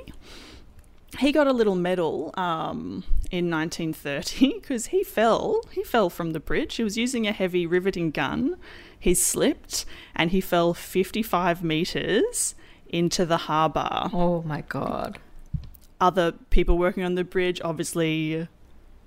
he 1.19 1.33
got 1.33 1.47
a 1.47 1.53
little 1.53 1.75
medal 1.75 2.33
um, 2.37 3.05
in 3.31 3.51
1930 3.51 4.61
because 4.61 4.87
he 4.95 5.03
fell. 5.03 5.63
He 5.71 5.83
fell 5.83 6.11
from 6.11 6.33
the 6.33 6.41
bridge. 6.41 6.77
He 6.77 6.85
was 6.85 6.97
using 6.97 7.27
a 7.27 7.33
heavy 7.33 7.67
riveting 7.67 8.11
gun. 8.11 8.57
He 8.99 9.15
slipped 9.15 9.85
and 10.15 10.31
he 10.31 10.41
fell 10.41 10.75
55 10.75 11.63
meters 11.63 12.55
into 12.89 13.25
the 13.25 13.37
harbour. 13.37 14.11
Oh 14.13 14.43
my 14.43 14.63
god. 14.63 15.19
Other 16.01 16.33
people 16.51 16.79
working 16.79 17.05
on 17.05 17.15
the 17.15 17.25
bridge 17.25 17.61
obviously 17.65 18.49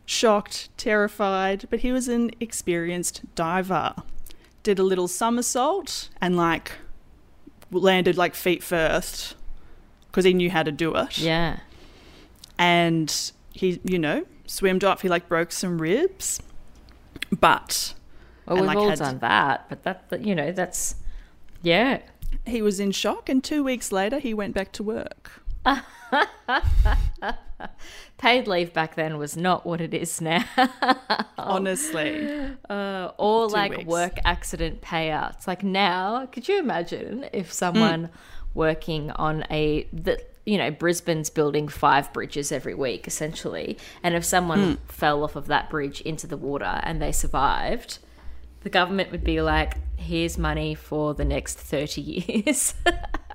shocked, 0.06 0.70
terrified, 0.78 1.66
but 1.70 1.80
he 1.80 1.92
was 1.92 2.08
an 2.08 2.32
experienced 2.40 3.22
diver. 3.36 3.94
Did 4.64 4.78
a 4.78 4.84
little 4.84 5.08
somersault 5.08 6.10
and 6.20 6.36
like 6.36 6.74
landed 7.72 8.18
like 8.18 8.36
feet 8.36 8.62
first 8.64 9.36
because 10.08 10.26
he 10.26 10.34
knew 10.34 10.50
how 10.52 10.64
to 10.64 10.72
do 10.72 10.94
it. 10.96 11.18
Yeah. 11.18 11.60
And 12.58 13.32
he, 13.54 13.80
you 13.84 13.98
know, 13.98 14.26
swimmed 14.46 14.84
off. 14.84 15.02
He 15.02 15.10
like 15.10 15.28
broke 15.28 15.52
some 15.52 15.80
ribs, 15.82 16.42
but 17.40 17.94
Well, 18.46 18.58
we've 18.58 18.66
like, 18.66 18.78
all 18.78 18.90
had- 18.90 19.00
done 19.00 19.20
that, 19.20 19.66
but 19.70 19.84
that, 19.84 20.10
that, 20.10 20.26
you 20.26 20.36
know, 20.36 20.52
that's 20.52 20.96
yeah. 21.64 22.00
he 22.46 22.62
was 22.62 22.80
in 22.80 22.92
shock. 22.92 23.30
And 23.30 23.44
two 23.44 23.64
weeks 23.64 23.92
later, 23.92 24.20
he 24.20 24.34
went 24.34 24.54
back 24.54 24.72
to 24.74 24.84
work. 24.84 25.42
Paid 28.18 28.48
leave 28.48 28.74
back 28.74 28.96
then 28.96 29.18
was 29.18 29.36
not 29.38 29.66
what 29.66 29.82
it 29.82 29.94
is 29.94 30.20
now. 30.22 30.44
Um, 31.42 31.52
honestly, 31.52 32.52
Uh, 32.70 33.12
or 33.18 33.48
Two 33.48 33.54
like 33.54 33.72
weeks. 33.72 33.86
work 33.86 34.18
accident 34.24 34.82
payouts. 34.82 35.48
Like 35.48 35.64
now, 35.64 36.26
could 36.28 36.48
you 36.48 36.60
imagine 36.60 37.26
if 37.34 37.50
mm. 37.50 37.54
someone 37.54 38.10
working 38.54 39.12
on 39.12 39.46
a 39.50 39.88
that 39.94 40.32
you 40.46 40.58
know 40.58 40.72
Brisbane's 40.72 41.30
building 41.30 41.68
five 41.68 42.12
bridges 42.14 42.52
every 42.52 42.74
week 42.74 43.08
essentially, 43.08 43.78
and 44.04 44.16
if 44.16 44.24
someone 44.26 44.78
mm. 44.78 44.92
fell 44.92 45.24
off 45.24 45.36
of 45.36 45.48
that 45.48 45.70
bridge 45.70 46.02
into 46.02 46.28
the 46.28 46.38
water 46.38 46.80
and 46.84 47.02
they 47.02 47.12
survived, 47.12 48.00
the 48.62 48.70
government 48.70 49.12
would 49.12 49.24
be 49.24 49.42
like, 49.42 49.76
"Here's 49.98 50.38
money 50.38 50.76
for 50.76 51.14
the 51.14 51.26
next 51.26 51.58
thirty 51.58 52.02
years." 52.46 52.74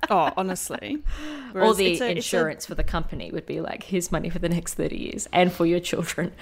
oh, 0.09 0.31
honestly, 0.37 0.97
or 1.53 1.61
Whereas 1.61 1.77
the 1.77 1.87
a- 1.87 1.91
it's 1.91 2.01
a- 2.01 2.11
insurance 2.11 2.65
for 2.65 2.75
the 2.75 2.83
company 2.83 3.31
would 3.31 3.45
be 3.45 3.61
like, 3.61 3.83
"Here's 3.83 4.11
money 4.11 4.29
for 4.29 4.39
the 4.39 4.49
next 4.49 4.75
thirty 4.75 4.97
years 4.97 5.27
and 5.31 5.51
for 5.51 5.65
your 5.65 5.79
children." 5.79 6.33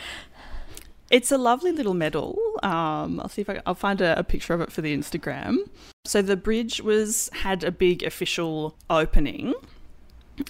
It's 1.12 1.32
a 1.32 1.38
lovely 1.38 1.72
little 1.72 1.94
medal. 1.94 2.40
Um, 2.64 3.20
I'll 3.20 3.30
see 3.30 3.42
if 3.42 3.50
I, 3.50 3.62
I'll 3.66 3.76
find 3.76 4.02
a, 4.02 4.18
a 4.18 4.24
picture 4.24 4.54
of 4.54 4.62
it 4.62 4.72
for 4.72 4.82
the 4.82 4.96
Instagram. 4.96 5.58
So 6.04 6.22
the 6.22 6.36
bridge 6.36 6.82
was 6.82 7.30
had 7.34 7.64
a 7.64 7.72
big 7.72 8.04
official 8.04 8.76
opening, 8.90 9.54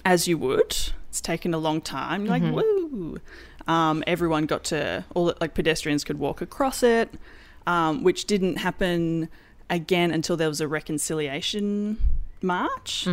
as 0.04 0.26
you 0.26 0.38
would. 0.38 0.74
It's 1.08 1.20
taken 1.20 1.52
a 1.54 1.58
long 1.58 1.80
time. 1.80 2.24
You're 2.24 2.38
like 2.38 2.42
woo. 2.54 3.20
Um, 3.68 4.04
everyone 4.06 4.46
got 4.46 4.64
to 4.64 5.04
all 5.14 5.34
like 5.40 5.54
pedestrians 5.54 6.04
could 6.04 6.18
walk 6.18 6.40
across 6.40 6.82
it, 6.82 7.12
um, 7.66 8.02
which 8.02 8.24
didn't 8.24 8.56
happen 8.56 9.28
again 9.68 10.10
until 10.10 10.36
there 10.36 10.48
was 10.48 10.60
a 10.60 10.68
reconciliation 10.68 11.98
march. 12.42 13.06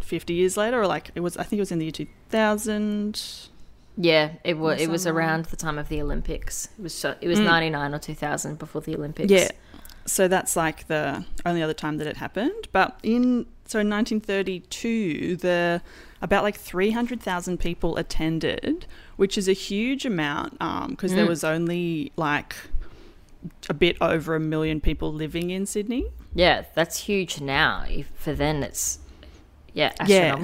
Fifty 0.00 0.34
years 0.34 0.56
later, 0.56 0.80
or 0.80 0.86
like 0.86 1.10
it 1.14 1.20
was, 1.20 1.36
I 1.36 1.42
think 1.42 1.58
it 1.58 1.62
was 1.62 1.72
in 1.72 1.78
the 1.78 1.86
year 1.86 1.92
two 1.92 2.06
thousand. 2.28 3.20
Yeah, 3.96 4.32
it 4.44 4.58
was. 4.58 4.80
It 4.80 4.90
was 4.90 5.06
around 5.06 5.46
the 5.46 5.56
time 5.56 5.78
of 5.78 5.88
the 5.88 6.02
Olympics. 6.02 6.68
It 6.78 6.82
was. 6.82 6.94
So, 6.94 7.14
it 7.20 7.28
was 7.28 7.38
mm. 7.38 7.44
ninety 7.44 7.70
nine 7.70 7.94
or 7.94 7.98
two 7.98 8.14
thousand 8.14 8.58
before 8.58 8.82
the 8.82 8.94
Olympics. 8.94 9.30
Yeah. 9.30 9.50
So 10.04 10.28
that's 10.28 10.54
like 10.54 10.86
the 10.86 11.24
only 11.44 11.62
other 11.62 11.74
time 11.74 11.96
that 11.96 12.06
it 12.06 12.16
happened. 12.16 12.68
But 12.72 12.98
in 13.02 13.46
so 13.64 13.80
in 13.80 13.90
1932, 13.90 15.36
the 15.36 15.82
about 16.22 16.44
like 16.44 16.56
300,000 16.56 17.58
people 17.58 17.96
attended, 17.96 18.86
which 19.16 19.36
is 19.36 19.48
a 19.48 19.52
huge 19.52 20.06
amount 20.06 20.56
um, 20.60 20.90
because 20.90 21.12
there 21.12 21.26
mm. 21.26 21.28
was 21.28 21.44
only 21.44 22.12
like 22.16 22.54
a 23.68 23.74
bit 23.74 23.96
over 24.00 24.34
a 24.34 24.40
million 24.40 24.80
people 24.80 25.12
living 25.12 25.50
in 25.50 25.66
Sydney. 25.66 26.06
yeah, 26.34 26.64
that's 26.74 27.00
huge 27.00 27.40
now. 27.40 27.84
If, 27.88 28.08
for 28.14 28.32
then, 28.32 28.62
it's 28.62 28.98
yeah 29.72 29.92
Yeah. 30.06 30.36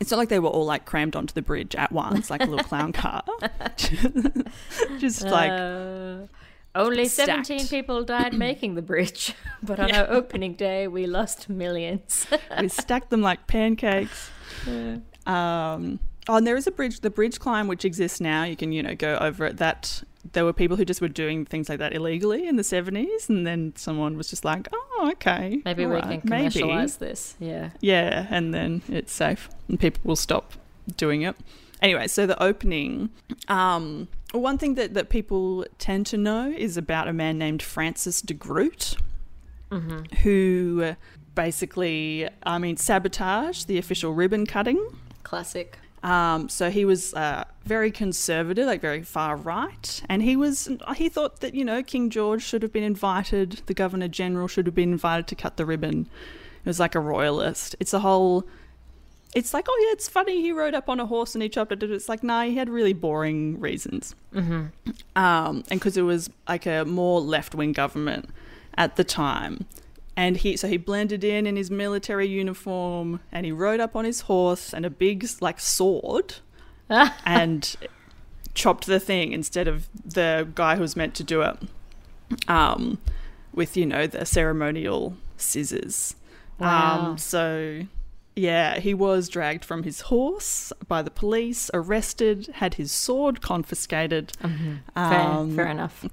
It's 0.00 0.10
not 0.10 0.16
like 0.18 0.28
they 0.28 0.38
were 0.40 0.48
all 0.48 0.64
like 0.66 0.84
crammed 0.84 1.14
onto 1.16 1.32
the 1.32 1.42
bridge 1.42 1.74
at 1.76 1.92
once, 1.92 2.28
like 2.30 2.42
a 2.42 2.46
little 2.46 2.64
clown 2.64 2.92
car. 2.92 3.22
Just 4.98 5.22
like 5.22 5.50
Uh, 5.52 6.26
only 6.74 7.06
stacked. 7.06 7.46
seventeen 7.46 7.66
people 7.68 8.02
died 8.04 8.34
making 8.46 8.74
the 8.74 8.82
bridge, 8.82 9.34
but 9.62 9.78
on 9.80 9.92
our 9.92 10.10
opening 10.10 10.54
day, 10.54 10.88
we 10.88 11.06
lost 11.06 11.48
millions. 11.48 12.26
we 12.60 12.68
stacked 12.68 13.10
them 13.10 13.22
like 13.22 13.46
pancakes. 13.46 14.30
Um, 15.26 15.98
oh, 16.28 16.36
and 16.36 16.46
there 16.46 16.56
is 16.56 16.66
a 16.66 16.70
bridge, 16.70 17.00
the 17.00 17.10
bridge 17.10 17.38
climb, 17.38 17.68
which 17.68 17.84
exists 17.84 18.20
now. 18.20 18.44
You 18.44 18.56
can, 18.56 18.72
you 18.72 18.82
know, 18.82 18.94
go 18.94 19.16
over 19.20 19.46
it. 19.46 19.56
That 19.58 20.02
there 20.32 20.44
were 20.44 20.52
people 20.52 20.76
who 20.76 20.84
just 20.84 21.00
were 21.00 21.08
doing 21.08 21.44
things 21.44 21.68
like 21.68 21.78
that 21.78 21.94
illegally 21.94 22.48
in 22.48 22.56
the 22.56 22.64
seventies, 22.64 23.28
and 23.28 23.46
then 23.46 23.72
someone 23.76 24.16
was 24.16 24.28
just 24.28 24.44
like, 24.44 24.68
"Oh, 24.72 25.10
okay, 25.12 25.62
Maybe 25.64 25.86
we 25.86 25.94
right, 25.94 26.02
can 26.02 26.10
maybe." 26.24 26.50
commercialize 26.50 26.96
this. 26.96 27.36
Yeah. 27.38 27.70
Yeah, 27.80 28.26
and 28.30 28.52
then 28.52 28.82
it's 28.88 29.12
safe, 29.12 29.48
and 29.68 29.78
people 29.78 30.00
will 30.04 30.16
stop 30.16 30.54
doing 30.96 31.22
it. 31.22 31.36
Anyway, 31.82 32.06
so 32.08 32.26
the 32.26 32.42
opening. 32.42 33.10
Um, 33.48 34.08
one 34.32 34.58
thing 34.58 34.74
that, 34.74 34.94
that 34.94 35.08
people 35.10 35.66
tend 35.78 36.06
to 36.06 36.16
know 36.16 36.50
is 36.50 36.76
about 36.76 37.06
a 37.06 37.12
man 37.12 37.38
named 37.38 37.62
Francis 37.62 38.20
de 38.22 38.34
Groot, 38.34 38.96
who 40.22 40.94
basically, 41.34 42.28
I 42.42 42.58
mean, 42.58 42.76
sabotaged 42.76 43.66
the 43.68 43.78
official 43.78 44.14
ribbon 44.14 44.46
cutting. 44.46 44.84
Classic. 45.22 45.78
Um, 46.02 46.48
so 46.48 46.70
he 46.70 46.84
was 46.84 47.14
uh, 47.14 47.44
very 47.64 47.90
conservative, 47.90 48.66
like 48.66 48.80
very 48.80 49.02
far 49.02 49.36
right, 49.36 50.02
and 50.08 50.22
he 50.22 50.36
was 50.36 50.68
he 50.94 51.08
thought 51.08 51.40
that 51.40 51.54
you 51.54 51.64
know 51.64 51.82
King 51.82 52.10
George 52.10 52.42
should 52.42 52.62
have 52.62 52.72
been 52.72 52.84
invited, 52.84 53.62
the 53.66 53.74
Governor 53.74 54.08
General 54.08 54.46
should 54.46 54.66
have 54.66 54.74
been 54.74 54.92
invited 54.92 55.26
to 55.28 55.34
cut 55.34 55.56
the 55.56 55.66
ribbon. 55.66 56.08
It 56.64 56.68
was 56.68 56.78
like 56.78 56.94
a 56.94 57.00
royalist. 57.00 57.74
It's 57.80 57.92
a 57.92 58.00
whole. 58.00 58.44
It's 59.34 59.52
like 59.52 59.66
oh 59.68 59.86
yeah, 59.86 59.92
it's 59.92 60.08
funny 60.08 60.40
he 60.40 60.52
rode 60.52 60.74
up 60.74 60.88
on 60.88 61.00
a 61.00 61.06
horse 61.06 61.34
and 61.34 61.42
he 61.42 61.48
chopped 61.48 61.72
it. 61.72 61.82
It's 61.82 62.08
like 62.08 62.22
nah, 62.22 62.42
he 62.42 62.56
had 62.56 62.68
really 62.68 62.92
boring 62.92 63.58
reasons. 63.58 64.14
Mm-hmm. 64.34 64.66
Um, 65.16 65.64
and 65.70 65.80
because 65.80 65.96
it 65.96 66.02
was 66.02 66.30
like 66.48 66.66
a 66.66 66.84
more 66.84 67.20
left 67.20 67.54
wing 67.54 67.72
government 67.72 68.30
at 68.76 68.96
the 68.96 69.04
time. 69.04 69.66
And 70.16 70.38
he 70.38 70.56
so 70.56 70.66
he 70.68 70.78
blended 70.78 71.22
in 71.22 71.46
in 71.46 71.56
his 71.56 71.70
military 71.70 72.26
uniform 72.26 73.20
and 73.30 73.44
he 73.44 73.52
rode 73.52 73.80
up 73.80 73.94
on 73.94 74.04
his 74.04 74.22
horse 74.22 74.72
and 74.72 74.86
a 74.86 74.90
big 74.90 75.28
like 75.40 75.60
sword 75.60 76.36
and 76.88 77.76
chopped 78.54 78.86
the 78.86 78.98
thing 78.98 79.32
instead 79.32 79.68
of 79.68 79.88
the 80.04 80.48
guy 80.54 80.76
who 80.76 80.80
was 80.80 80.96
meant 80.96 81.14
to 81.14 81.24
do 81.24 81.42
it 81.42 81.56
um, 82.48 82.98
with 83.52 83.76
you 83.76 83.86
know 83.86 84.06
the 84.06 84.24
ceremonial 84.24 85.16
scissors. 85.36 86.16
Wow. 86.58 87.10
Um, 87.10 87.18
so 87.18 87.82
yeah, 88.34 88.78
he 88.78 88.92
was 88.92 89.28
dragged 89.28 89.64
from 89.64 89.82
his 89.82 90.02
horse 90.02 90.72
by 90.86 91.02
the 91.02 91.10
police, 91.10 91.70
arrested, 91.72 92.48
had 92.54 92.74
his 92.74 92.92
sword 92.92 93.40
confiscated, 93.40 94.32
Fair, 94.40 94.82
um, 94.94 95.56
fair 95.56 95.66
enough. 95.66 96.04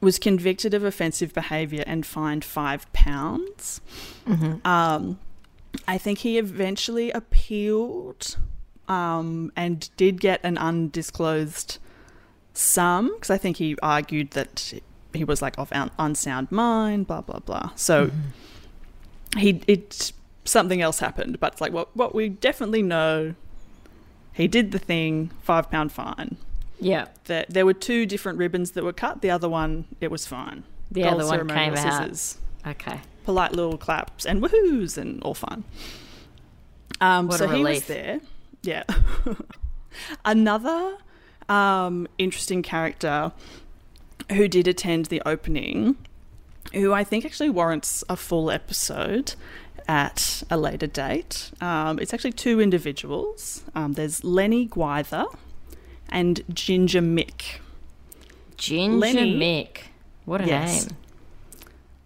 Was 0.00 0.18
convicted 0.18 0.74
of 0.74 0.84
offensive 0.84 1.32
behaviour 1.32 1.84
and 1.86 2.04
fined 2.04 2.44
five 2.44 2.92
pounds. 2.92 3.80
Um, 4.64 5.18
I 5.86 5.98
think 5.98 6.20
he 6.20 6.38
eventually 6.38 7.10
appealed 7.12 8.36
um, 8.88 9.52
and 9.56 9.88
did 9.96 10.20
get 10.20 10.40
an 10.42 10.58
undisclosed 10.58 11.78
sum 12.52 13.12
because 13.14 13.30
I 13.30 13.38
think 13.38 13.56
he 13.56 13.76
argued 13.82 14.32
that 14.32 14.74
he 15.14 15.24
was 15.24 15.40
like 15.40 15.56
of 15.58 15.72
un- 15.72 15.90
unsound 15.98 16.50
mind, 16.50 17.06
blah 17.06 17.20
blah 17.20 17.38
blah. 17.38 17.70
So 17.76 18.10
he 19.36 19.62
it 19.66 20.12
something 20.44 20.82
else 20.82 20.98
happened, 20.98 21.38
but 21.40 21.52
it's 21.52 21.60
like 21.60 21.72
what 21.72 21.96
what 21.96 22.14
we 22.14 22.28
definitely 22.28 22.82
know. 22.82 23.34
He 24.34 24.48
did 24.48 24.72
the 24.72 24.78
thing, 24.78 25.30
five 25.42 25.70
pound 25.70 25.92
fine 25.92 26.38
Yeah. 26.82 27.06
there, 27.24 27.44
there 27.48 27.64
were 27.66 27.74
two 27.74 28.06
different 28.06 28.38
ribbons 28.38 28.72
that 28.72 28.84
were 28.84 28.92
cut. 28.92 29.22
The 29.22 29.30
other 29.30 29.48
one, 29.48 29.84
it 30.00 30.10
was 30.10 30.26
fine. 30.26 30.64
The 30.90 31.02
Gold 31.02 31.14
other 31.20 31.26
one 31.26 31.48
came 31.48 31.74
out. 31.74 31.78
scissors, 32.08 32.38
Okay. 32.66 33.00
polite 33.24 33.52
little 33.52 33.78
claps 33.78 34.26
and 34.26 34.42
woohoos 34.42 34.98
and 34.98 35.22
all 35.22 35.34
fun. 35.34 35.64
Um, 37.00 37.28
What 37.28 37.38
so 37.38 37.46
a 37.46 37.54
he 37.54 37.62
was 37.64 37.68
relief. 37.68 37.86
there. 37.86 38.20
Yeah. 38.62 38.84
Another 40.24 40.96
um, 41.48 42.06
interesting 42.18 42.62
character 42.62 43.32
who 44.30 44.48
did 44.48 44.68
attend 44.68 45.06
the 45.06 45.22
opening 45.26 45.96
who 46.72 46.92
I 46.92 47.04
think 47.04 47.24
actually 47.24 47.50
warrants 47.50 48.02
a 48.08 48.16
full 48.16 48.50
episode 48.50 49.34
at 49.88 50.42
a 50.48 50.56
later 50.56 50.86
date. 50.86 51.50
Um, 51.60 51.98
it's 51.98 52.14
actually 52.14 52.32
two 52.32 52.60
individuals. 52.60 53.62
Um, 53.74 53.92
there's 53.94 54.22
Lenny 54.24 54.66
Gwyther 54.68 55.26
and 56.12 56.42
Ginger 56.54 57.00
Mick. 57.00 57.56
Ginger 58.56 58.98
Lenny- 58.98 59.34
Mick. 59.36 59.78
What 60.24 60.40
a 60.42 60.46
Yes. 60.46 60.86
name. 60.86 60.96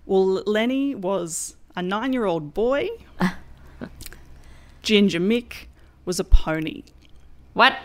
Well, 0.07 0.43
Lenny 0.47 0.95
was 0.95 1.57
a 1.75 1.83
nine 1.83 2.13
year 2.15 2.25
old 2.25 2.55
boy. 2.55 2.89
Ginger 4.83 5.21
Mick 5.21 5.67
was 6.05 6.19
a 6.21 6.25
pony. 6.25 6.85
What? 7.53 7.77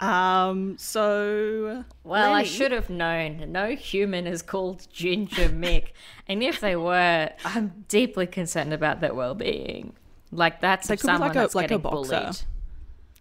Um, 0.00 0.76
so. 0.78 1.84
Well, 2.02 2.32
I 2.32 2.42
should 2.42 2.72
have 2.72 2.90
known. 2.90 3.52
No 3.52 3.74
human 3.76 4.26
is 4.26 4.42
called 4.42 4.86
Ginger 4.92 5.48
Mick. 5.50 5.88
and 6.26 6.42
if 6.42 6.60
they 6.60 6.74
were, 6.76 7.30
I'm 7.44 7.84
deeply 7.88 8.26
concerned 8.26 8.72
about 8.72 9.00
their 9.00 9.14
well 9.14 9.34
being. 9.34 9.92
Like, 10.32 10.60
that's 10.60 10.88
They 10.88 10.94
if 10.94 11.00
someone 11.00 11.28
like 11.28 11.36
a- 11.36 11.40
that's 11.40 11.54
like 11.54 11.68
getting 11.68 11.82
bullied. 11.82 12.40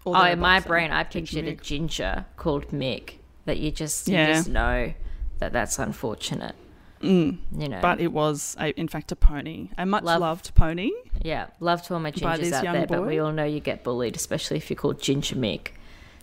Oh, 0.06 0.24
in 0.26 0.40
my 0.40 0.60
brain, 0.60 0.92
I 0.92 1.04
pictured 1.04 1.46
a 1.46 1.56
ginger 1.56 2.26
called 2.38 2.68
Mick. 2.70 3.16
That 3.46 3.58
you 3.58 3.72
just, 3.72 4.08
you 4.08 4.16
just 4.16 4.48
know 4.50 4.94
that 5.40 5.52
that's 5.54 5.78
unfortunate. 5.80 6.56
You 7.02 7.38
know, 7.52 7.80
But 7.82 8.00
it 8.00 8.14
was, 8.14 8.56
a, 8.58 8.70
in 8.80 8.88
fact, 8.88 9.12
a 9.12 9.16
pony. 9.18 9.70
A 9.78 9.86
much 9.86 10.04
Love- 10.06 10.22
loved 10.22 10.56
pony. 10.56 10.92
yeah, 11.22 11.48
love 11.60 11.82
to 11.84 11.94
all 11.96 12.00
my 12.00 12.12
gingers 12.14 12.54
out 12.54 12.64
there, 12.64 12.88
but 12.88 13.06
we 13.06 13.20
all 13.20 13.34
know 13.34 13.44
you 13.44 13.60
get 13.60 13.84
bullied, 13.84 14.16
especially 14.16 14.56
if 14.56 14.70
you're 14.70 14.78
called 14.78 15.02
Ginger 15.02 15.36
Mick. 15.36 15.70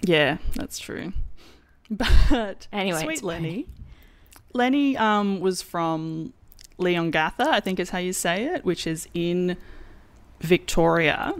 Yeah, 0.02 0.38
that's 0.54 0.78
true. 0.78 1.12
But 1.90 2.68
Anyway, 2.72 3.02
sweet 3.02 3.22
Lenny. 3.22 3.66
Lenny 4.54 4.96
um, 4.96 5.40
was 5.40 5.60
from 5.60 6.32
Leongatha, 6.78 7.46
I 7.46 7.60
think 7.60 7.78
is 7.80 7.90
how 7.90 7.98
you 7.98 8.12
say 8.12 8.44
it, 8.44 8.64
which 8.64 8.86
is 8.86 9.08
in 9.12 9.56
Victoria. 10.40 11.34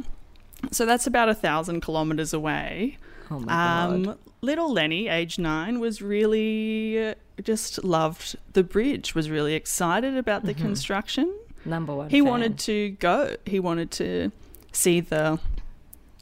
So 0.71 0.87
that's 0.87 1.07
about 1.07 1.29
a 1.29 1.35
thousand 1.35 1.81
kilometers 1.81 2.33
away. 2.33 2.99
Oh 3.31 3.39
my 3.41 3.47
god. 3.47 4.07
Um, 4.07 4.19
little 4.41 4.73
Lenny, 4.73 5.09
age 5.09 5.39
nine, 5.39 5.81
was 5.81 6.03
really 6.03 7.09
uh, 7.11 7.15
just 7.43 7.85
loved 7.85 8.37
the 8.53 8.63
bridge. 8.63 9.15
Was 9.15 9.31
really 9.31 9.55
excited 9.55 10.17
about 10.17 10.45
the 10.45 10.55
construction. 10.55 11.35
Number 11.65 11.95
one. 11.95 12.11
He 12.11 12.21
fan. 12.21 12.29
wanted 12.29 12.59
to 12.61 12.91
go. 12.91 13.37
He 13.47 13.61
wanted 13.61 13.91
to 13.93 14.33
see 14.73 15.01
the 15.01 15.39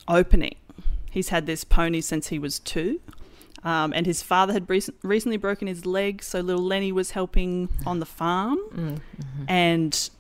opening. 0.07 0.57
He's 1.11 1.31
had 1.31 1.47
this 1.47 1.65
pony 1.65 2.01
since 2.01 2.29
he 2.29 2.39
was 2.39 2.59
two. 2.59 3.01
Um, 3.65 3.93
and 3.93 4.07
his 4.07 4.23
father 4.23 4.53
had 4.53 4.71
rec- 4.71 4.95
recently 5.03 5.37
broken 5.37 5.67
his 5.67 5.85
leg, 5.85 6.23
so 6.23 6.41
little 6.41 6.63
Lenny 6.63 6.93
was 6.93 7.11
helping 7.11 7.69
on 7.85 7.99
the 7.99 8.07
farm. 8.07 8.59
And 9.49 10.11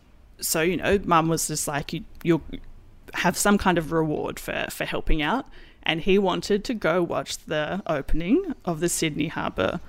so, 0.40 0.60
you 0.60 0.76
know, 0.76 0.98
mum 1.04 1.28
was 1.28 1.46
just 1.46 1.68
like, 1.68 1.92
you, 1.92 2.04
you'll 2.24 2.42
have 3.14 3.36
some 3.36 3.58
kind 3.58 3.78
of 3.78 3.92
reward 3.92 4.38
for, 4.38 4.66
for 4.70 4.84
helping 4.84 5.22
out. 5.22 5.46
And 5.82 6.00
he 6.00 6.18
wanted 6.18 6.64
to 6.64 6.74
go 6.74 7.02
watch 7.02 7.38
the 7.38 7.82
opening 7.86 8.54
of 8.64 8.80
the 8.80 8.88
Sydney 8.88 9.28
Harbour 9.28 9.80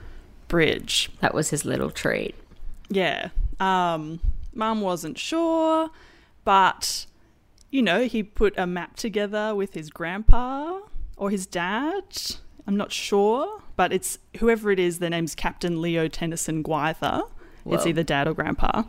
Bridge. 0.48 1.10
That 1.20 1.34
was 1.34 1.50
his 1.50 1.66
little 1.66 1.90
treat. 1.90 2.36
Yeah. 2.90 3.30
Um, 3.60 4.20
Mum 4.54 4.82
wasn't 4.82 5.18
sure, 5.18 5.90
but 6.46 7.06
you 7.72 7.82
know, 7.82 8.06
he 8.06 8.24
put 8.24 8.58
a 8.58 8.66
map 8.66 8.96
together 8.96 9.54
with 9.54 9.74
his 9.74 9.90
grandpa 9.90 10.80
or 11.18 11.30
his 11.30 11.46
dad. 11.46 12.04
I'm 12.66 12.78
not 12.78 12.92
sure, 12.92 13.62
but 13.76 13.94
it's 13.94 14.18
whoever 14.40 14.72
it 14.72 14.80
is. 14.80 15.00
Their 15.00 15.10
name's 15.10 15.36
Captain 15.36 15.82
Leo 15.82 16.08
Tennyson 16.08 16.64
Gwyther. 16.64 17.30
It's 17.66 17.86
either 17.86 18.04
dad 18.04 18.28
or 18.28 18.34
grandpa. 18.34 18.84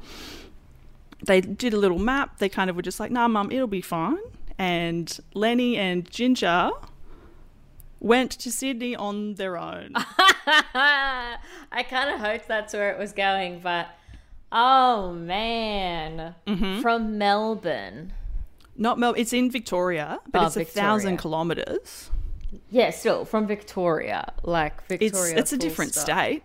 They 1.24 1.40
did 1.40 1.74
a 1.74 1.76
little 1.78 1.98
map. 1.98 2.38
They 2.38 2.48
kind 2.48 2.70
of 2.70 2.76
were 2.76 2.82
just 2.82 2.98
like, 3.00 3.10
"Nah, 3.10 3.28
mum, 3.28 3.50
it'll 3.52 3.66
be 3.66 3.80
fine." 3.82 4.18
And 4.58 5.18
Lenny 5.34 5.76
and 5.76 6.08
Ginger 6.10 6.70
went 7.98 8.30
to 8.32 8.50
Sydney 8.50 8.94
on 8.96 9.34
their 9.34 9.56
own. 9.58 9.92
I 9.96 11.82
kind 11.88 12.10
of 12.10 12.20
hoped 12.20 12.48
that's 12.48 12.72
where 12.74 12.90
it 12.90 12.98
was 12.98 13.12
going, 13.12 13.60
but 13.60 13.88
oh 14.52 15.12
man, 15.12 16.34
Mm-hmm. 16.46 16.80
from 16.80 17.18
Melbourne. 17.18 18.12
Not 18.76 18.98
Mel. 18.98 19.14
It's 19.16 19.32
in 19.32 19.50
Victoria, 19.50 20.20
but 20.30 20.42
Oh, 20.42 20.46
it's 20.46 20.56
a 20.56 20.60
Victoria. 20.60 20.88
thousand 20.88 21.16
kilometers. 21.18 22.10
Yeah, 22.70 22.90
still 22.90 23.24
from 23.24 23.46
Victoria, 23.46 24.32
like 24.42 24.72
It's 24.88 24.98
Victoria. 25.12 25.36
it's 25.38 25.52
a 25.52 25.58
different 25.58 25.94
stop. 25.94 26.04
state, 26.04 26.42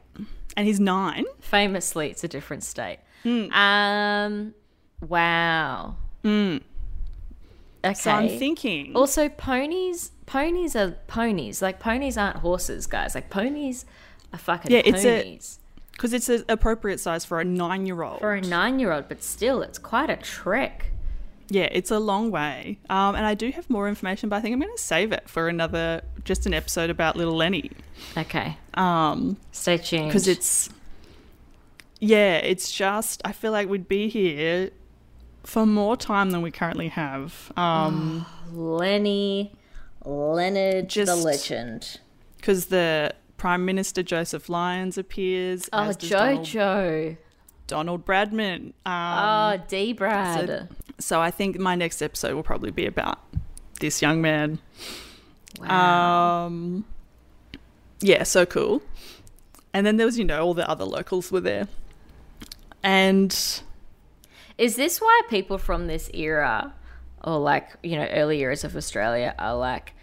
and 0.57 0.67
he's 0.67 0.79
nine. 0.79 1.25
Famously, 1.39 2.11
it's 2.11 2.23
a 2.23 2.27
different 2.27 2.63
state. 2.63 2.99
Hmm. 3.23 3.51
Um, 3.53 4.53
wow. 5.01 5.95
Okay. 6.25 7.93
So 7.93 8.11
I'm 8.11 8.29
thinking. 8.29 8.95
Also, 8.95 9.29
ponies. 9.29 10.11
Ponies 10.25 10.75
are 10.75 10.91
ponies. 11.07 11.61
Like 11.61 11.79
ponies 11.79 12.17
aren't 12.17 12.37
horses, 12.37 12.87
guys. 12.87 13.13
Like 13.15 13.29
ponies 13.29 13.85
are 14.33 14.39
fucking 14.39 14.71
Yeah, 14.71 14.81
it's 14.85 15.05
a- 15.05 15.39
because 15.91 16.11
it's 16.13 16.27
an 16.29 16.43
appropriate 16.49 16.99
size 16.99 17.23
for 17.23 17.39
a 17.39 17.45
nine-year-old. 17.45 18.19
for 18.19 18.33
a 18.33 18.41
nine-year-old. 18.41 19.07
But 19.07 19.23
still, 19.23 19.61
it's 19.61 19.77
quite 19.77 20.09
a 20.09 20.17
trek. 20.17 20.87
yeah, 21.49 21.69
it's 21.71 21.91
a 21.91 21.99
long 21.99 22.31
way. 22.31 22.79
Um, 22.89 23.13
and 23.15 23.23
I 23.25 23.35
do 23.35 23.51
have 23.51 23.69
more 23.69 23.87
information, 23.87 24.29
but 24.29 24.37
I 24.37 24.41
think 24.41 24.53
I'm 24.53 24.59
going 24.59 24.75
to 24.75 24.81
save 24.81 25.11
it 25.11 25.29
for 25.29 25.47
another, 25.47 26.01
just 26.23 26.47
an 26.47 26.53
episode 26.55 26.89
about 26.89 27.15
little 27.15 27.35
Lenny. 27.35 27.69
Okay, 28.17 28.57
Um, 28.73 29.37
stay 29.51 29.77
tuned. 29.77 30.07
because 30.07 30.27
it's, 30.27 30.69
yeah, 31.99 32.37
it's 32.37 32.71
just 32.71 33.21
I 33.23 33.31
feel 33.31 33.51
like 33.51 33.69
we'd 33.69 33.87
be 33.87 34.09
here 34.09 34.71
for 35.45 35.65
more 35.65 35.95
time 35.95 36.31
than 36.31 36.41
we 36.41 36.51
currently 36.51 36.87
have. 36.89 37.51
Um, 37.57 38.25
Lenny 38.51 39.53
Leonard 40.03 40.89
the 40.89 41.15
legend. 41.15 41.99
because 42.37 42.65
the 42.67 43.13
Prime 43.37 43.65
Minister 43.65 44.03
Joseph 44.03 44.49
Lyons 44.49 44.97
appears. 44.97 45.69
Oh, 45.73 45.83
as 45.83 45.97
does 45.97 46.09
Donald, 46.09 46.45
Jojo. 46.45 47.17
Donald 47.67 48.05
Bradman. 48.05 48.73
Um, 48.85 48.93
Oh, 49.59 49.63
D 49.67 49.93
Brad. 49.93 50.47
so- 50.47 50.67
So 50.99 51.21
I 51.21 51.29
think 51.31 51.59
my 51.59 51.75
next 51.75 52.01
episode 52.01 52.33
will 52.35 52.43
probably 52.43 52.71
be 52.71 52.85
about 52.85 53.19
this 53.81 54.01
young 54.01 54.21
man. 54.21 54.59
wow. 55.59 56.45
Um, 56.45 56.85
yeah, 58.01 58.23
so 58.23 58.45
cool. 58.45 58.81
And 59.73 59.85
then 59.85 59.97
there 59.97 60.05
was, 60.05 60.17
you 60.17 60.23
know, 60.25 60.45
all 60.45 60.53
the 60.53 60.69
other 60.69 60.85
locals 60.85 61.31
were 61.31 61.41
there. 61.41 61.67
And 62.83 63.61
Is 64.57 64.75
this 64.75 64.99
why 65.01 65.21
people 65.29 65.57
from 65.57 65.87
this 65.87 66.09
era, 66.13 66.73
or 67.23 67.37
like, 67.39 67.69
you 67.83 67.97
know, 67.97 68.05
early 68.07 68.39
eras 68.39 68.63
of 68.63 68.75
Australia, 68.75 69.35
are 69.37 69.55
like, 69.55 69.93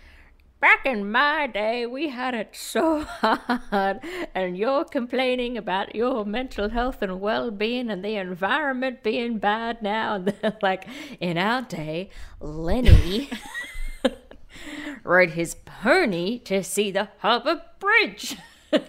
back 0.61 0.85
in 0.87 1.11
my 1.11 1.47
day, 1.47 1.87
we 1.87 2.09
had 2.11 2.35
it 2.35 2.51
so 2.53 3.01
hard, 3.21 4.01
and 4.35 4.57
you're 4.59 4.85
complaining 4.85 5.57
about 5.57 5.95
your 5.95 6.25
mental 6.27 6.69
health 6.69 7.01
and 7.03 7.21
well 7.21 7.51
being 7.51 7.91
and 7.91 8.05
the 8.05 8.17
environment 8.17 9.03
being 9.03 9.39
bad 9.39 9.81
now? 9.83 10.17
And 10.17 10.27
they're 10.43 10.59
like, 10.63 10.87
in 11.19 11.39
our 11.39 11.63
day, 11.63 12.11
Lenny 12.39 13.31
rode 15.05 15.31
his 15.31 15.55
pony 15.65 16.39
to 16.41 16.63
see 16.63 16.91
the 16.91 17.09
harbour 17.19 17.63
bridge. 17.81 18.37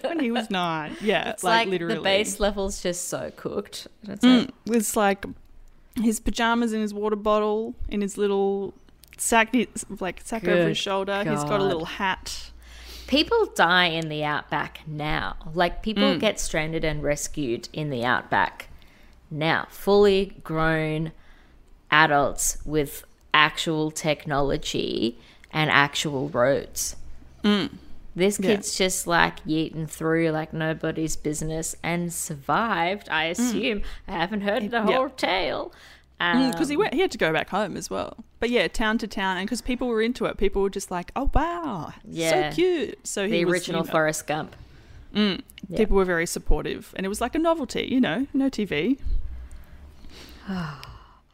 when 0.02 0.20
he 0.20 0.32
was 0.32 0.50
nine, 0.50 0.96
yeah, 1.02 1.30
It's 1.32 1.44
like, 1.44 1.62
like, 1.62 1.68
literally. 1.70 1.96
the 1.96 2.02
base 2.02 2.40
level's 2.40 2.82
just 2.82 3.08
so 3.10 3.32
cooked. 3.36 3.88
It's 4.08 4.24
Mm, 4.24 4.42
like, 4.46 4.50
with 4.66 4.96
like 4.96 5.26
his 6.02 6.20
pajamas 6.20 6.74
and 6.74 6.82
his 6.82 6.94
water 6.94 7.16
bottle, 7.16 7.76
in 7.90 8.02
his 8.02 8.18
little 8.18 8.74
sack, 9.18 9.56
like 10.00 10.22
sack 10.24 10.48
over 10.48 10.70
his 10.70 10.78
shoulder. 10.78 11.24
He's 11.24 11.44
got 11.44 11.60
a 11.60 11.64
little 11.64 11.86
hat. 11.86 12.52
people 13.08 13.46
die 13.56 13.86
in 13.86 14.10
the 14.10 14.24
outback 14.24 14.82
now. 14.88 15.36
Like 15.54 15.84
people 15.84 16.16
mm. 16.16 16.20
get 16.20 16.40
stranded 16.40 16.84
and 16.84 17.04
rescued 17.04 17.70
in 17.74 17.90
the 17.90 18.04
outback 18.04 18.70
now. 19.30 19.68
Fully 19.70 20.38
grown 20.44 21.12
adults 21.92 22.58
with 22.66 23.06
actual 23.34 23.92
technology 23.92 25.18
and 25.52 25.70
actual 25.70 26.30
roads. 26.30 26.96
Mm. 27.44 27.70
This 28.16 28.40
Yeah. 28.40 28.48
kid's 28.56 28.76
just 28.76 29.08
like 29.08 29.44
yeeting 29.46 29.90
through 29.90 30.30
like 30.30 30.54
nobody's 30.54 31.16
business 31.16 31.76
and 31.82 32.14
survived. 32.14 33.10
I 33.10 33.26
assume. 33.26 33.82
I 34.08 34.12
haven't 34.12 34.42
heard 34.42 34.70
the 34.70 34.78
Yeah. 34.78 34.84
whole 34.86 35.10
tale. 35.10 35.72
Because 36.20 36.62
Um, 36.62 36.70
he 36.70 36.78
went, 36.78 36.94
he 36.94 37.02
had 37.02 37.12
to 37.12 37.18
go 37.18 37.34
back 37.34 37.50
home 37.50 37.76
as 37.76 37.90
well. 37.90 38.18
But 38.40 38.50
yeah, 38.50 38.68
town 38.68 38.98
to 39.00 39.08
town, 39.08 39.38
and 39.38 39.46
because 39.48 39.62
people 39.62 39.88
were 39.88 40.02
into 40.02 40.26
it, 40.26 40.38
people 40.38 40.62
were 40.62 40.70
just 40.70 40.90
like, 40.92 41.12
"Oh 41.16 41.30
wow, 41.34 41.94
Yeah. 42.06 42.52
so 42.52 42.56
cute." 42.56 43.06
So 43.06 43.24
he 43.26 43.32
the 43.32 43.46
was, 43.46 43.54
original 43.54 43.82
you 43.82 43.88
know, 43.88 43.92
Forrest 43.92 44.28
Gump. 44.28 44.56
Yeah. 45.14 45.38
People 45.76 45.98
were 45.98 46.06
very 46.06 46.26
supportive, 46.26 46.94
and 46.96 47.06
it 47.06 47.10
was 47.10 47.20
like 47.20 47.36
a 47.36 47.40
novelty, 47.40 47.88
you 47.92 48.00
know, 48.00 48.28
no 48.34 48.50
TV. 48.50 49.00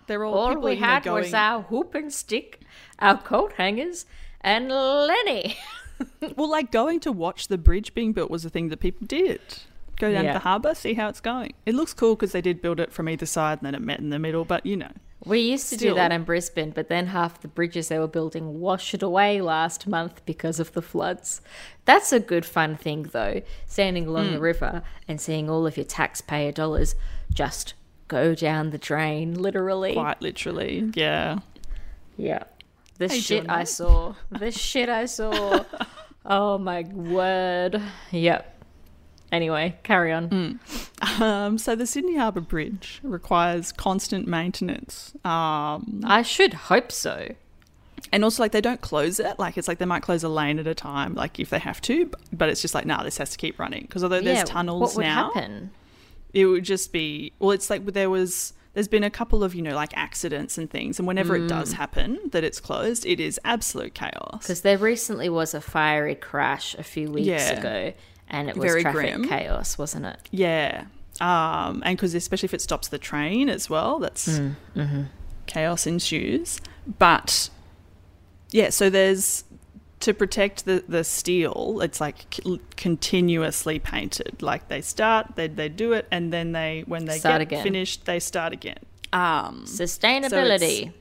They're 0.07 0.23
all, 0.23 0.33
All 0.33 0.57
we 0.57 0.77
had 0.77 1.03
going, 1.03 1.23
was 1.25 1.33
our 1.33 1.61
hoop 1.63 1.93
and 1.93 2.11
stick, 2.11 2.61
our 2.97 3.17
coat 3.17 3.53
hangers, 3.57 4.05
and 4.41 4.69
Lenny. 4.69 5.57
well, 6.35 6.49
like 6.49 6.71
going 6.71 6.99
to 7.01 7.11
watch 7.11 7.47
the 7.47 7.57
bridge 7.57 7.93
being 7.93 8.13
built 8.13 8.29
was 8.31 8.45
a 8.45 8.49
thing 8.49 8.69
that 8.69 8.79
people 8.79 9.05
did. 9.07 9.41
Go 9.97 10.11
down 10.11 10.23
Yeah. 10.23 10.33
to 10.33 10.39
the 10.39 10.43
harbour, 10.43 10.73
see 10.75 10.93
how 10.93 11.09
it's 11.09 11.19
going. 11.19 11.53
It 11.65 11.75
looks 11.75 11.93
cool 11.93 12.15
because 12.15 12.31
they 12.31 12.41
did 12.41 12.61
build 12.61 12.79
it 12.79 12.93
from 12.93 13.09
either 13.09 13.25
side 13.25 13.57
and 13.59 13.65
then 13.65 13.75
it 13.75 13.81
met 13.81 13.99
in 13.99 14.09
the 14.11 14.19
middle. 14.19 14.45
But 14.45 14.65
you 14.65 14.77
know, 14.77 14.91
We 15.25 15.39
used 15.39 15.67
to 15.69 15.75
Still. 15.75 15.89
do 15.91 15.95
that 15.95 16.13
in 16.13 16.23
Brisbane, 16.23 16.71
but 16.71 16.87
then 16.87 17.07
half 17.07 17.41
the 17.41 17.49
bridges 17.49 17.89
they 17.89 17.99
were 17.99 18.07
building 18.07 18.61
washed 18.61 19.03
away 19.03 19.41
last 19.41 19.85
month 19.85 20.21
because 20.25 20.61
of 20.61 20.71
the 20.71 20.81
floods. 20.81 21.41
That's 21.83 22.13
a 22.13 22.21
good 22.21 22.45
fun 22.45 22.77
thing, 22.77 23.03
though, 23.11 23.41
standing 23.65 24.07
along 24.07 24.27
Hmm. 24.27 24.33
the 24.35 24.39
river 24.39 24.81
and 25.09 25.19
seeing 25.19 25.49
all 25.49 25.67
of 25.67 25.75
your 25.75 25.83
taxpayer 25.85 26.53
dollars 26.53 26.95
just 27.33 27.73
go 28.07 28.33
down 28.33 28.69
the 28.69 28.77
drain, 28.77 29.33
literally. 29.35 29.91
quite 29.93 30.21
literally, 30.21 30.89
yeah. 30.95 31.39
Yeah. 32.17 32.43
The 32.99 33.09
shit 33.09 33.49
I 33.49 33.63
saw. 33.63 34.13
The 34.29 34.51
shit 34.51 34.87
I 34.89 35.05
saw. 35.05 35.63
oh 36.25 36.57
my 36.57 36.83
word. 36.83 37.81
Yep. 38.11 38.55
Anyway, 39.31 39.77
carry 39.83 40.11
on. 40.11 40.59
Um, 41.19 41.57
so 41.57 41.75
the 41.75 41.85
Sydney 41.85 42.17
Harbour 42.17 42.41
Bridge 42.41 42.99
requires 43.03 43.71
constant 43.71 44.27
maintenance. 44.27 45.13
Um, 45.23 46.01
I 46.03 46.23
should 46.23 46.53
hope 46.53 46.91
so. 46.91 47.35
and 48.11 48.23
also 48.23 48.41
like 48.41 48.51
they 48.53 48.61
don't 48.61 48.81
close 48.81 49.19
it 49.19 49.37
like 49.37 49.57
it's 49.57 49.67
like 49.67 49.77
they 49.77 49.85
might 49.85 50.01
close 50.01 50.23
a 50.23 50.29
lane 50.29 50.57
at 50.57 50.65
a 50.67 50.73
time 50.73 51.13
like 51.15 51.39
if 51.39 51.49
they 51.51 51.59
have 51.59 51.79
to 51.81 52.09
but 52.33 52.47
it's 52.49 52.61
just 52.61 52.73
like 52.73 52.85
nah 52.85 53.03
this 53.03 53.17
has 53.17 53.29
to 53.31 53.37
keep 53.37 53.59
running 53.59 53.81
because 53.81 54.03
although 54.03 54.21
there's 54.21 54.37
yeah, 54.37 54.43
tunnels 54.45 54.81
what 54.81 54.95
would 54.95 55.01
now 55.03 55.31
happen? 55.33 55.69
it 56.33 56.45
would 56.45 56.63
just 56.63 56.91
be 56.93 57.33
well 57.39 57.51
it's 57.51 57.69
like 57.69 57.85
there 57.87 58.09
was 58.09 58.53
there's 58.73 58.87
been 58.87 59.03
a 59.03 59.09
couple 59.09 59.43
of 59.43 59.53
you 59.55 59.61
know 59.61 59.75
like 59.75 59.95
accidents 59.97 60.57
and 60.57 60.69
things 60.69 60.99
and 60.99 61.07
whenever 61.07 61.35
it 61.35 61.41
Mm. 61.43 61.47
does 61.49 61.73
happen 61.73 62.19
that 62.31 62.43
it's 62.43 62.59
closed 62.59 63.05
it 63.05 63.19
is 63.19 63.39
absolute 63.43 63.93
chaos 63.93 64.39
Because 64.43 64.61
there 64.61 64.77
recently 64.77 65.27
was 65.29 65.53
a 65.53 65.61
fiery 65.61 66.15
crash 66.15 66.75
a 66.77 66.83
few 66.83 67.11
weeks 67.11 67.27
Yeah. 67.27 67.59
ago, 67.59 67.93
and 68.29 68.47
it 68.49 68.55
was 68.55 68.69
Very 68.71 68.81
traffic 68.83 69.15
grim. 69.15 69.27
chaos, 69.27 69.77
wasn't 69.77 70.05
it? 70.05 70.19
yeah 70.31 70.85
um 71.21 71.81
and 71.85 71.97
because 71.97 72.13
especially 72.15 72.47
if 72.47 72.53
it 72.53 72.61
stops 72.61 72.87
the 72.87 72.97
train 72.99 73.49
as 73.49 73.69
well 73.69 73.99
that's 73.99 74.27
Mm, 74.39 74.55
mm-hmm. 74.75 75.01
chaos 75.47 75.85
ensues 75.87 76.61
but 76.99 77.49
yeah 78.51 78.69
so 78.69 78.89
there's 78.89 79.43
to 80.01 80.13
protect 80.13 80.63
the, 80.65 80.83
the 80.87 81.03
steel 81.03 81.79
it's 81.83 81.99
like 81.99 82.25
c- 82.33 82.61
continuously 82.77 83.79
painted 83.79 84.41
like 84.41 84.67
they 84.69 84.79
start 84.81 85.35
they, 85.35 85.47
they 85.47 85.67
do 85.69 85.91
it 85.93 86.07
and 86.11 86.31
then 86.31 86.51
they 86.53 86.83
when 86.87 87.05
they 87.05 87.17
Start 87.19 87.39
get 87.39 87.47
again. 87.47 87.63
finished 87.63 88.05
they 88.05 88.19
start 88.19 88.53
again 88.53 88.79
um 89.11 89.63
Sustainability. 89.65 90.93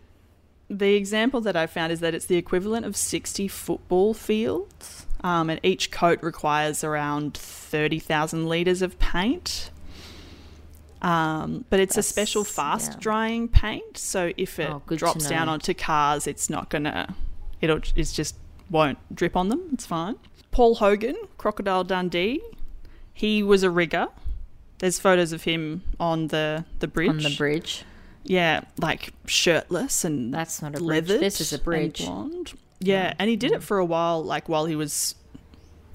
the 0.69 0.95
example 0.97 1.41
that 1.43 1.57
I 1.57 1.67
found 1.67 1.93
is 1.93 2.01
that 2.01 2.15
it's 2.15 2.27
the 2.27 2.37
equivalent 2.37 2.85
of 2.87 2.97
60 2.97 3.49
football 3.49 4.15
fields, 4.15 5.07
um, 5.23 5.49
and 5.51 5.59
each 5.63 5.91
coat 5.91 6.19
requires 6.23 6.83
around 6.85 7.35
30,000 7.37 8.47
litres 8.47 8.83
of 8.83 8.99
paint. 8.99 9.71
Um, 11.01 11.65
but 11.71 11.79
it's 11.81 11.95
That's- 11.95 12.07
a 12.09 12.13
special 12.13 12.45
fast 12.45 12.93
yeah. 12.93 12.99
drying 13.01 13.49
paint, 13.49 13.97
so 13.97 14.33
if 14.37 14.59
it 14.59 14.69
Oh, 14.71 14.83
drops 14.97 15.29
down 15.29 15.49
onto 15.49 15.73
cars, 15.73 16.27
it's 16.27 16.51
not 16.51 16.71
gonna, 16.71 17.15
it'll, 17.61 17.81
it's 17.95 18.13
just 18.13 18.35
won't 18.71 18.99
drip 19.15 19.37
on 19.37 19.49
them. 19.49 19.69
It's 19.73 19.87
fine. 19.87 20.17
Paul 20.51 20.77
Hogan, 20.77 21.17
Crocodile 21.37 21.85
Dundee, 21.85 22.41
he 23.13 23.43
was 23.43 23.63
a 23.63 23.71
rigger. 23.71 24.09
There's 24.79 24.99
photos 24.99 25.33
of 25.33 25.43
him 25.45 25.83
on 25.99 26.29
the 26.29 26.65
the 26.79 26.89
bridge. 26.89 27.09
on 27.11 27.19
the 27.19 27.35
bridge. 27.37 27.85
Yeah, 28.25 28.61
like 28.79 29.13
shirtless 29.27 30.05
and 30.05 30.33
That's 30.35 30.61
not 30.63 30.77
a 30.77 30.81
bridge. 30.81 31.07
This 31.07 31.41
is 31.41 31.53
a 31.53 31.57
and 31.57 31.65
bridge. 31.65 32.05
blonde. 32.05 32.53
Yeah, 32.81 33.15
and 33.19 33.29
he 33.29 33.37
did 33.37 33.53
it 33.53 33.63
for 33.63 33.79
a 33.79 33.85
while, 33.85 34.23
like 34.23 34.49
while 34.49 34.67
he 34.67 34.77
was 34.77 35.15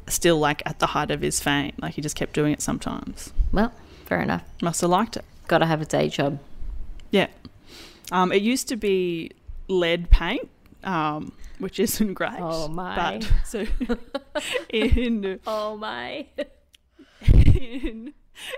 still 0.08 0.38
like 0.38 0.62
at 0.66 0.80
the 0.80 0.88
height 0.88 1.12
of 1.12 1.22
his 1.22 1.40
fame. 1.40 1.74
Like 1.82 1.94
he 1.94 2.02
just 2.02 2.16
kept 2.16 2.34
doing 2.34 2.52
it 2.54 2.62
sometimes. 2.62 3.32
Well, 3.52 3.72
fair 4.06 4.22
enough. 4.22 4.44
Must 4.62 4.82
have 4.82 4.90
liked 4.90 5.16
it. 5.16 5.24
Got 5.48 5.60
to 5.60 5.66
have 5.66 5.82
a 5.82 5.86
day 5.86 6.10
job. 6.10 6.40
Yeah. 7.12 7.28
Um, 8.12 8.32
it 8.32 8.42
used 8.42 8.68
to 8.68 8.76
be 8.76 9.32
lead 9.70 10.10
paint, 10.10 10.50
um, 10.84 11.32
which 11.64 11.80
isn't 11.80 12.14
great. 12.22 12.34
Oh, 12.40 12.68
my. 12.68 13.20
But 13.20 13.32
so 13.46 13.66
in 14.70 15.40
Oh 15.48 15.78
my. 15.78 16.28
in 17.26 18.14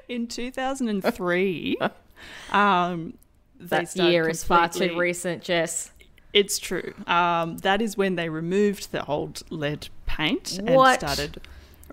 in 0.08 0.28
2003, 0.28 1.78
um, 2.52 3.18
That 3.60 3.96
year 3.96 4.28
is 4.28 4.44
far 4.44 4.70
too 4.70 4.98
recent, 4.98 5.44
Jess. 5.44 5.92
It's 6.34 6.60
true. 6.60 6.94
Um, 7.08 7.58
that 7.60 7.82
is 7.82 7.96
when 7.96 8.16
they 8.16 8.28
removed 8.30 8.92
the 8.92 9.06
old 9.06 9.44
lead 9.50 9.88
paint 10.06 10.60
What? 10.64 11.02
and 11.02 11.12
started 11.12 11.42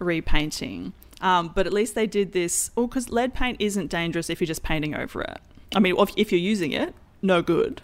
repainting. 0.01 0.93
Um, 1.21 1.53
but 1.55 1.67
at 1.69 1.73
least 1.73 1.95
they 1.95 2.09
did 2.09 2.33
this. 2.33 2.73
Well, 2.75 2.89
because 2.89 3.11
lead 3.11 3.35
paint 3.35 3.59
isn't 3.61 3.89
dangerous 3.89 4.29
if 4.31 4.41
you're 4.41 4.47
just 4.47 4.65
painting 4.65 4.95
over 4.97 5.23
it. 5.23 5.39
I 5.75 5.79
mean, 5.79 5.95
if, 5.97 6.11
if 6.17 6.33
you're 6.33 6.41
using 6.41 6.73
it, 6.73 6.95
no 7.23 7.41
good. 7.43 7.81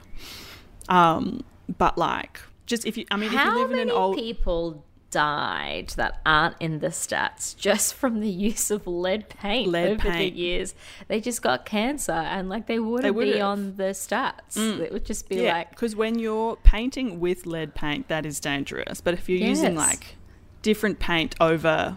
Um, 0.88 1.45
but 1.79 1.97
like, 1.97 2.41
just 2.68 2.87
if 2.87 2.96
you, 2.96 3.07
I 3.11 3.16
mean, 3.16 3.31
if 3.31 3.35
How 3.35 3.50
you 3.57 3.62
live 3.62 3.72
in 3.72 3.78
an 3.81 3.90
old, 3.90 4.16
people 4.16 4.85
died 5.11 5.88
that 5.96 6.20
aren't 6.26 6.54
in 6.61 6.81
the 6.81 6.88
stats 6.88 7.57
just 7.57 7.94
from 7.94 8.20
the 8.20 8.28
use 8.28 8.70
of 8.70 8.87
lead 8.87 9.28
paint 9.31 9.70
Lead 9.70 9.92
over 9.92 10.02
paint. 10.02 10.35
the 10.35 10.38
years? 10.38 10.74
They 11.09 11.20
just 11.20 11.42
got 11.42 11.64
cancer 11.64 12.12
and 12.12 12.48
like 12.48 12.66
they 12.66 12.78
wouldn't 12.78 13.18
be 13.18 13.40
on 13.40 13.76
the 13.76 13.94
stats. 13.94 14.54
Mm. 14.54 14.81
It 14.81 14.92
would 14.92 15.07
just 15.07 15.28
be 15.28 15.37
yeah, 15.37 15.54
like 15.54 15.70
because 15.70 15.96
when 15.96 16.18
you're 16.18 16.57
painting 16.57 17.20
with 17.20 17.46
lead 17.46 17.74
paint, 17.74 18.09
that 18.09 18.26
is 18.26 18.38
dangerous. 18.38 19.00
But 19.00 19.14
if 19.14 19.28
you're 19.28 19.38
using 19.38 19.74
like 19.74 20.16
different 20.62 20.98
paint 20.98 21.35
over 21.40 21.96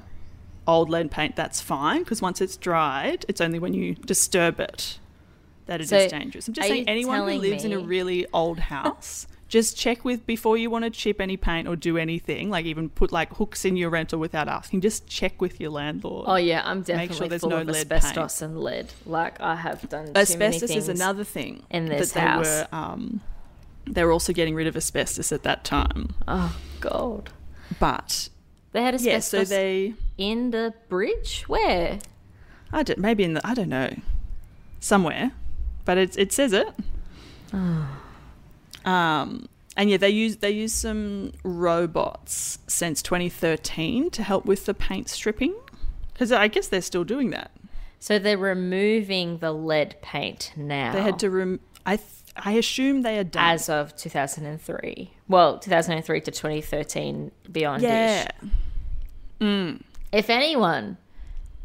old 0.66 0.90
lead 0.90 1.12
paint, 1.12 1.36
that's 1.36 1.60
fine. 1.62 2.04
Because 2.04 2.22
once 2.22 2.40
it's 2.40 2.56
dried, 2.56 3.26
it's 3.28 3.42
only 3.42 3.60
when 3.60 3.74
you 3.74 3.96
disturb 3.96 4.60
it 4.60 5.00
that 5.66 5.82
it 5.82 5.84
is 5.84 5.90
So, 5.90 6.08
dangerous. 6.08 6.48
I'm 6.48 6.54
just 6.54 6.68
saying, 6.68 6.88
anyone 6.88 7.28
who 7.28 7.36
lives 7.36 7.66
in 7.66 7.74
a 7.74 7.80
really 7.80 8.26
old 8.34 8.60
house. 8.60 9.28
Just 9.52 9.76
check 9.78 10.06
with 10.06 10.26
before 10.26 10.56
you 10.56 10.70
want 10.70 10.86
to 10.86 10.90
chip 10.90 11.20
any 11.20 11.36
paint 11.36 11.68
or 11.68 11.76
do 11.76 11.98
anything, 11.98 12.50
like 12.50 12.66
even 12.66 12.88
put 12.88 13.12
like 13.12 13.34
hooks 13.34 13.66
in 13.66 13.76
your 13.76 13.90
rental 13.90 14.18
without 14.18 14.48
asking. 14.48 14.80
Just 14.80 15.08
check 15.08 15.42
with 15.42 15.60
your 15.60 15.72
landlord. 15.72 16.24
Oh 16.26 16.38
yeah, 16.38 16.62
I'm 16.64 16.84
definitely 16.84 17.08
Make 17.10 17.18
sure 17.18 17.28
there's 17.28 17.42
full 17.42 17.50
no 17.50 17.58
of 17.58 17.70
asbestos 17.70 18.42
and 18.42 18.58
lead. 18.62 18.94
Like 19.06 19.42
I 19.42 19.58
have 19.58 19.90
done 19.90 20.14
asbestos 20.16 20.72
is 20.72 20.88
another 20.88 21.26
thing 21.26 21.64
in 21.70 21.88
this 21.88 22.14
that 22.14 22.20
they 22.22 22.26
house. 22.26 22.46
were 22.46 22.68
um, 22.72 23.20
they 23.86 24.06
were 24.06 24.14
also 24.14 24.32
getting 24.32 24.56
rid 24.56 24.68
of 24.68 24.78
asbestos 24.78 25.34
at 25.34 25.44
that 25.44 25.66
time 25.66 26.16
Oh 26.30 26.56
god, 26.80 27.30
but 27.78 28.30
they 28.72 28.82
had 28.84 28.96
asbestos. 28.96 29.34
yeah 29.34 29.44
so 29.44 29.50
they 29.50 29.94
in 30.18 30.52
the 30.52 30.74
bridge. 30.88 31.44
Where? 31.48 32.00
i 32.72 32.84
don't 32.84 33.00
maybe 33.00 33.26
in 33.26 33.34
the 33.34 33.46
i 33.46 33.54
don't 33.54 33.68
know 33.68 33.94
somewhere 34.80 35.32
but 35.84 35.98
it, 35.98 36.18
it 36.18 36.32
says 36.32 36.54
it 36.54 36.70
um 38.86 39.48
and 39.78 39.90
yeah 39.90 39.98
they 39.98 40.10
use 40.10 40.38
they 40.38 40.52
use 40.52 40.74
some 40.74 41.32
robots 41.44 42.60
since 42.68 43.02
2013 43.02 44.10
to 44.12 44.24
help 44.24 44.46
with 44.46 44.66
the 44.66 44.74
paint 44.74 45.08
stripping 45.10 45.56
because 46.14 46.32
i 46.32 46.48
guess 46.48 46.68
they're 46.68 46.82
still 46.82 47.04
doing 47.04 47.30
that 47.32 47.52
So 48.00 48.18
they're 48.20 48.38
removing 48.38 49.38
the 49.38 49.52
lead 49.52 49.96
paint 50.02 50.52
now. 50.58 50.92
they 50.94 51.02
had 51.02 51.20
to 51.20 51.30
rem- 51.30 51.60
i 51.86 51.98
th- 51.98 52.08
i 52.36 52.52
assume 52.54 53.02
they 53.04 53.18
are 53.20 53.24
done 53.26 53.44
as 53.54 53.68
of 53.70 53.96
2003. 53.96 55.12
Well, 55.28 55.60
2003 55.60 56.22
to 56.22 56.32
2013 56.32 57.32
beyond. 57.52 57.84
yeah 57.84 58.28
If 59.40 60.30
anyone 60.30 60.98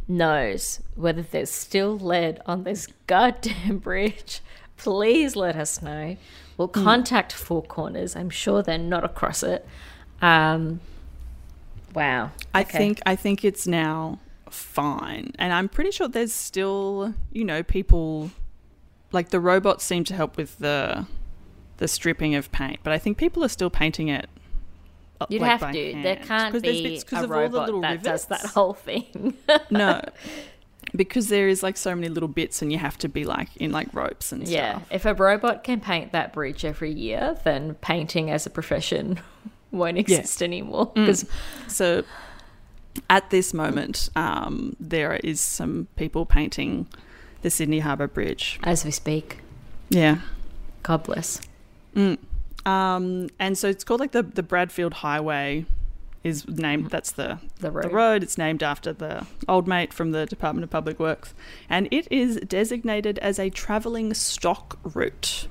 knows 0.09 0.81
whether 0.95 1.23
there's 1.23 1.51
still 1.51 1.99
lead 1.99 2.41
on 2.47 2.63
this 2.65 2.87
goddamn 3.07 3.79
bridge, 3.89 4.41
please 4.77 5.35
let 5.37 5.57
us 5.57 5.83
know. 5.83 6.17
We'll 6.57 6.69
Hmm. 6.69 6.85
contact 6.85 7.33
Four 7.33 7.63
Corners. 7.63 8.17
I'm 8.17 8.31
sure 8.31 8.63
they're 8.63 8.79
not 8.79 9.05
across 9.05 9.43
it. 9.43 9.67
Um, 10.23 10.81
wow. 11.95 12.31
I 12.55 12.63
Okay. 12.63 12.79
think 12.79 13.01
I 13.07 13.17
think 13.17 13.45
it's 13.45 13.67
now 13.67 14.19
fine, 14.51 15.33
and 15.39 15.53
I'm 15.53 15.69
pretty 15.69 15.91
sure 15.91 16.09
there's 16.09 16.33
still 16.33 17.15
you 17.33 17.45
know 17.45 17.63
people 17.63 18.31
like 19.13 19.29
the 19.31 19.41
robots 19.41 19.85
seem 19.85 20.05
to 20.05 20.15
help 20.15 20.37
with 20.37 20.59
the 20.59 21.07
the 21.79 21.89
stripping 21.89 22.35
of 22.35 22.51
paint, 22.53 22.81
but 22.83 22.93
I 22.93 22.99
think 22.99 23.19
people 23.19 23.45
are 23.45 23.49
still 23.51 23.71
painting 23.71 24.09
it. 24.09 24.29
uh, 25.21 25.27
you'd 25.31 25.41
like, 25.43 25.61
have 25.61 25.73
to. 25.73 25.93
hand. 25.93 26.05
There 26.05 26.17
can't 26.17 26.53
be 26.63 26.83
bits- 26.83 27.05
a 27.13 27.17
of 27.17 27.23
all 27.23 27.23
the 27.23 27.29
robot 27.29 27.67
little 27.67 27.81
that 27.83 28.03
does 28.03 28.27
that 28.27 28.41
whole 28.47 28.73
thing. 28.75 29.35
no, 29.71 30.03
because 30.97 31.29
there 31.29 31.49
is 31.49 31.63
like 31.63 31.77
so 31.77 31.95
many 31.95 32.09
little 32.09 32.29
bits, 32.29 32.63
and 32.63 32.73
you 32.73 32.79
have 32.79 32.99
to 32.99 33.09
be 33.09 33.25
like 33.25 33.55
in 33.57 33.73
like 33.73 33.93
ropes 33.93 34.33
and 34.33 34.47
yeah. 34.47 34.73
stuff. 34.73 34.83
Yeah. 34.91 34.97
If 34.97 35.05
a 35.05 35.15
robot 35.15 35.65
can 35.65 35.81
paint 35.81 36.13
that 36.13 36.33
bridge 36.33 36.65
every 36.65 36.93
year, 36.93 37.37
then 37.45 37.75
painting 37.75 38.31
as 38.31 38.47
a 38.47 38.51
profession 38.51 39.21
won't 39.71 39.99
exist 39.99 40.43
anymore. 40.43 40.93
Mm. 40.95 41.29
So 41.69 42.05
at 43.11 43.31
this 43.31 43.53
moment, 43.53 44.09
um, 44.17 44.77
there 44.81 45.15
is 45.17 45.41
some 45.41 45.89
people 45.97 46.27
painting 46.27 46.87
the 47.43 47.51
Sydney 47.51 47.81
Harbour 47.81 48.09
Bridge. 48.09 48.59
as 48.65 48.85
we 48.85 48.91
speak, 48.91 49.39
Yeah. 49.89 50.21
God 50.83 51.05
bless. 51.05 51.41
Mm. 51.95 52.19
Um, 52.65 53.29
and 53.39 53.57
so 53.57 53.69
it's 53.69 53.85
called 53.85 54.01
like 54.01 54.13
the, 54.13 54.23
the 54.23 54.43
Bradfield 54.43 54.95
Highway 54.95 55.65
is 56.27 56.47
named. 56.49 56.91
That's 56.91 57.13
the 57.13 57.39
The 57.61 57.71
road. 57.71 57.85
the 57.85 57.89
road. 57.91 58.23
It's 58.23 58.37
named 58.37 58.63
after 58.63 58.93
the 58.93 59.27
old 59.49 59.67
mate 59.69 59.93
from 59.93 60.11
the 60.13 60.27
Department 60.27 60.65
of 60.65 60.71
Public 60.71 60.99
Works, 60.99 61.35
and 61.69 61.89
it 61.91 62.07
is 62.11 62.37
designated 62.37 63.19
as 63.21 63.39
a 63.39 63.49
travelling 63.51 64.13
stock 64.15 64.79
route, 64.83 65.49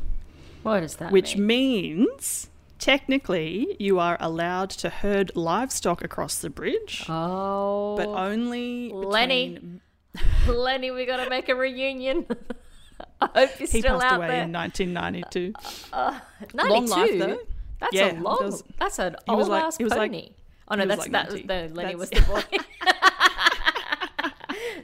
What 0.63 0.81
does 0.81 0.95
that 0.97 1.11
which 1.11 1.35
mean? 1.37 1.97
means 2.07 2.49
technically 2.79 3.75
you 3.79 3.99
are 3.99 4.17
allowed 4.19 4.69
to 4.69 4.89
herd 4.89 5.31
livestock 5.35 6.03
across 6.03 6.37
the 6.39 6.49
bridge, 6.49 7.05
Oh, 7.09 7.95
but 7.97 8.07
only 8.07 8.91
Lenny. 8.91 9.49
between- 9.53 9.81
Lenny, 10.47 10.91
we 10.91 11.05
got 11.05 11.23
to 11.23 11.29
make 11.29 11.49
a 11.49 11.55
reunion. 11.55 12.25
I 13.21 13.25
hope 13.47 13.59
you're 13.59 13.67
He 13.67 13.79
still 13.79 13.99
passed 13.99 14.05
out 14.13 14.17
away 14.17 14.27
there. 14.27 14.43
in 14.43 14.51
1992. 14.53 15.51
92. 15.51 15.89
Uh, 15.91 16.19
uh, 16.63 16.67
long 16.69 16.85
life, 16.87 17.19
though. 17.19 17.39
That's 17.79 17.93
Yeah, 17.93 18.11
a 18.11 18.21
long. 18.21 18.37
was- 18.41 18.63
that's 18.79 18.99
an 18.99 19.15
old 19.27 19.47
like- 19.49 19.63
ass 19.63 19.79
was 19.79 19.89
like- 19.91 20.11
pony. 20.11 20.29
Oh 20.67 20.75
no, 20.75 20.83
he 20.83 20.87
was 20.87 20.97
that's 21.07 21.33
like 21.33 21.47
that. 21.47 21.47
90. 21.47 21.47
No, 21.47 21.81
Lenny 21.81 21.95
was 21.95 22.09
the 22.09 22.21
boy. 22.21 22.43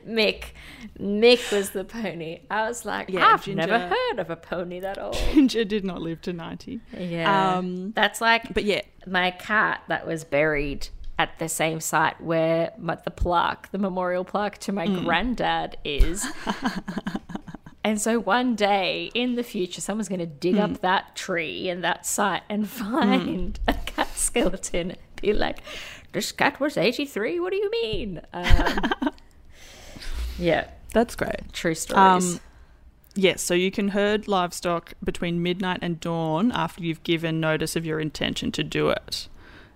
Mick, 0.08 0.46
Mick 1.00 1.52
was 1.52 1.72
the 1.72 1.84
pony. 1.84 2.42
I 2.50 2.68
was 2.68 2.86
like, 2.86 3.10
Yeah, 3.10 3.34
I've 3.34 3.48
never 3.48 3.80
heard 3.80 4.20
of 4.20 4.30
a 4.30 4.36
pony 4.36 4.80
that 4.80 5.00
old. 5.00 5.16
Ginger 5.16 5.64
did 5.64 5.86
not 5.86 6.02
live 6.02 6.22
to 6.22 6.34
90. 6.34 6.80
Yeah, 6.98 7.56
Um, 7.58 7.92
that's 7.92 8.22
like 8.22 8.54
But 8.54 8.64
yeah, 8.64 8.82
my 9.08 9.32
cat 9.32 9.84
that 9.88 10.06
was 10.06 10.24
buried 10.24 10.90
at 11.20 11.38
the 11.38 11.48
same 11.48 11.80
site 11.80 12.20
where 12.20 12.72
my, 12.78 12.96
the 12.96 13.12
plaque, 13.12 13.72
the 13.72 13.78
memorial 13.78 14.24
plaque 14.24 14.58
to 14.58 14.72
my 14.72 14.88
mm. 14.88 15.04
granddad 15.04 15.78
is. 15.86 16.26
and 17.84 18.02
so 18.02 18.20
one 18.20 18.56
day 18.56 19.12
in 19.14 19.36
the 19.36 19.44
future, 19.44 19.82
someone's 19.82 20.10
going 20.10 20.20
to 20.20 20.26
dig 20.26 20.58
up 20.58 20.72
mm. 20.72 20.82
that 20.82 21.16
tree 21.16 21.70
and 21.70 21.84
that 21.84 22.08
site 22.08 22.42
and 22.50 22.68
find 22.82 23.60
mm. 23.68 23.74
a 23.74 23.74
cat 23.86 24.08
skeleton. 24.16 24.96
Be 25.28 25.34
like, 25.34 25.60
this 26.12 26.32
cat 26.32 26.60
was 26.60 26.78
83. 26.78 27.40
What 27.40 27.52
do 27.52 27.58
you 27.58 27.72
mean? 27.72 28.22
Um, 28.34 28.92
yeah, 30.40 30.68
that's 30.94 31.16
great. 31.16 31.54
true 31.54 31.76
stories. 31.76 32.36
Um, 32.36 32.40
Yes, 33.14 33.42
so 33.42 33.54
you 33.54 33.72
can 33.72 33.90
herd 33.90 34.28
livestock 34.28 34.94
between 35.04 35.44
midnight 35.44 35.80
and 35.82 36.00
dawn 36.00 36.52
after 36.54 36.82
you've 36.82 37.04
given 37.04 37.40
notice 37.42 37.76
of 37.76 37.86
your 37.86 38.00
intention 38.00 38.52
to 38.54 38.64
do 38.64 38.90
it. 38.90 39.28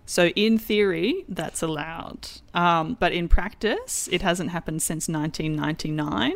So, 0.06 0.28
in 0.30 0.58
theory, 0.58 1.26
that's 1.28 1.62
allowed. 1.62 2.30
Um, 2.54 2.96
but 3.00 3.12
in 3.12 3.28
practice, 3.28 4.08
it 4.12 4.22
hasn't 4.22 4.52
happened 4.52 4.82
since 4.84 5.10
1999 5.10 6.34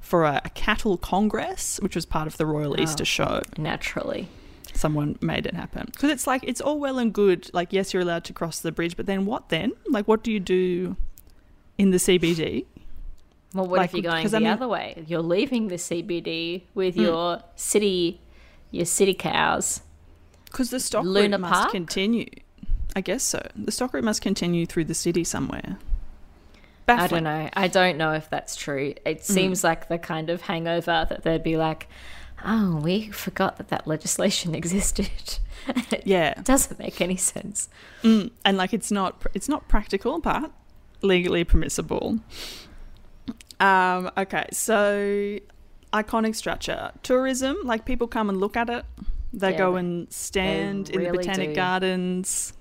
for 0.00 0.24
a, 0.24 0.40
a 0.44 0.50
cattle 0.50 0.96
congress, 0.96 1.78
which 1.82 1.94
was 1.94 2.06
part 2.06 2.26
of 2.26 2.38
the 2.38 2.46
Royal 2.46 2.80
Easter 2.80 3.04
Show. 3.04 3.42
Naturally. 3.56 4.28
Someone 4.74 5.18
made 5.20 5.46
it 5.46 5.54
happen. 5.54 5.86
Because 5.86 6.10
it's 6.10 6.26
like, 6.26 6.42
it's 6.44 6.60
all 6.60 6.78
well 6.80 6.98
and 6.98 7.12
good. 7.12 7.50
Like, 7.52 7.72
yes, 7.72 7.92
you're 7.92 8.02
allowed 8.02 8.24
to 8.24 8.32
cross 8.32 8.60
the 8.60 8.72
bridge, 8.72 8.96
but 8.96 9.06
then 9.06 9.26
what 9.26 9.48
then? 9.48 9.72
Like, 9.88 10.08
what 10.08 10.22
do 10.24 10.32
you 10.32 10.40
do 10.40 10.96
in 11.78 11.90
the 11.90 11.98
CBD? 11.98 12.66
Well, 13.54 13.66
what 13.66 13.78
Like, 13.78 13.90
if 13.90 13.94
you're 13.94 14.10
going 14.10 14.26
the 14.26 14.36
I 14.36 14.40
mean- 14.40 14.48
other 14.48 14.68
way? 14.68 15.04
You're 15.06 15.20
leaving 15.20 15.68
the 15.68 15.76
CBD 15.78 16.62
with 16.74 16.96
your 16.96 17.42
city, 17.54 18.20
your 18.70 18.86
city 18.86 19.12
cows. 19.14 19.82
Because 20.46 20.70
the 20.70 20.80
stock 20.80 21.04
Luna 21.04 21.36
route 21.38 21.40
must 21.40 21.70
continue. 21.70 22.26
I 22.96 23.00
guess 23.02 23.22
so. 23.22 23.46
The 23.56 23.72
stock 23.72 23.92
route 23.94 24.04
must 24.04 24.20
continue 24.22 24.66
through 24.66 24.84
the 24.84 24.94
city 24.94 25.24
somewhere. 25.24 25.78
I 26.88 27.06
don't 27.06 27.24
know. 27.24 27.48
I 27.54 27.68
don't 27.68 27.96
know 27.96 28.12
if 28.12 28.28
that's 28.28 28.54
true. 28.56 28.94
It 29.06 29.18
Mm. 29.20 29.22
seems 29.22 29.64
like 29.64 29.88
the 29.88 29.98
kind 29.98 30.28
of 30.28 30.42
hangover 30.42 31.06
that 31.08 31.22
they'd 31.22 31.42
be 31.42 31.56
like, 31.56 31.88
"Oh, 32.44 32.76
we 32.76 33.08
forgot 33.08 33.56
that 33.58 33.68
that 33.68 33.86
legislation 33.86 34.54
existed." 34.60 35.10
it 35.66 36.02
Yeah, 36.06 36.34
doesn't 36.42 36.78
make 36.78 37.00
any 37.00 37.16
sense. 37.16 37.68
mm. 38.02 38.30
and 38.44 38.56
like 38.56 38.72
it's 38.74 38.90
not 38.90 39.22
it's 39.34 39.48
not 39.48 39.68
practical, 39.68 40.18
but 40.20 40.50
legally 41.02 41.44
permissible. 41.44 42.18
Um. 43.60 44.10
Okay. 44.16 44.46
So, 44.52 45.38
iconic 45.92 46.34
structure, 46.34 46.90
tourism. 47.02 47.56
Like 47.64 47.84
people 47.84 48.08
come 48.08 48.28
and 48.28 48.40
look 48.40 48.56
at 48.56 48.68
it. 48.68 48.84
They 49.32 49.52
Yeah, 49.52 49.58
go 49.58 49.76
and 49.76 50.12
stand 50.12 50.90
in 50.90 51.04
the 51.04 51.10
botanic 51.10 51.50
do. 51.50 51.54
gardens 51.54 52.52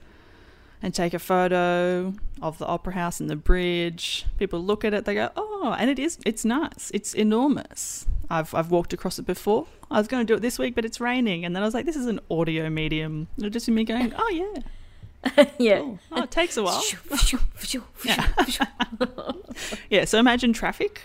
and 0.84 0.94
take 0.94 1.13
a 1.13 1.20
photo 1.20 2.13
of 2.41 2.58
the 2.60 2.65
opera 2.65 2.94
house 2.94 3.20
and 3.20 3.30
the 3.30 3.36
bridge. 3.36 4.26
People 4.38 4.60
look 4.63 4.86
at 4.86 4.94
it, 4.94 5.06
they 5.06 5.15
go, 5.15 5.30
"Oh," 5.36 5.76
and 5.78 5.89
it 5.89 5.98
is 6.00 6.17
it's 6.26 6.46
nice. 6.46 6.91
It's 6.94 7.13
enormous. 7.13 8.06
I've 8.32 8.54
I've 8.56 8.72
walked 8.72 8.94
across 8.94 9.20
it 9.20 9.26
before. 9.26 9.67
I 9.91 9.98
was 9.98 10.08
going 10.08 10.26
to 10.26 10.32
do 10.34 10.38
it 10.38 10.41
this 10.41 10.58
week, 10.58 10.74
but 10.74 10.86
it's 10.86 11.02
raining, 11.02 11.44
and 11.46 11.54
then 11.56 11.62
I 11.62 11.65
was 11.65 11.74
like, 11.74 11.86
"This 11.86 11.98
is 11.98 12.06
an 12.08 12.20
audio 12.32 12.70
medium." 12.70 13.28
It'll 13.38 13.50
just 13.50 13.65
be 13.67 13.74
me 13.74 13.84
going, 13.84 14.13
"Oh 14.17 14.30
yeah, 14.30 15.46
yeah. 15.60 15.80
cool. 15.80 16.00
Oh, 16.13 16.24
it 16.24 16.32
takes 16.32 16.56
a 16.58 16.63
while." 16.63 16.82
yeah, 19.89 20.06
so 20.06 20.17
imagine 20.17 20.54
traffic 20.54 21.02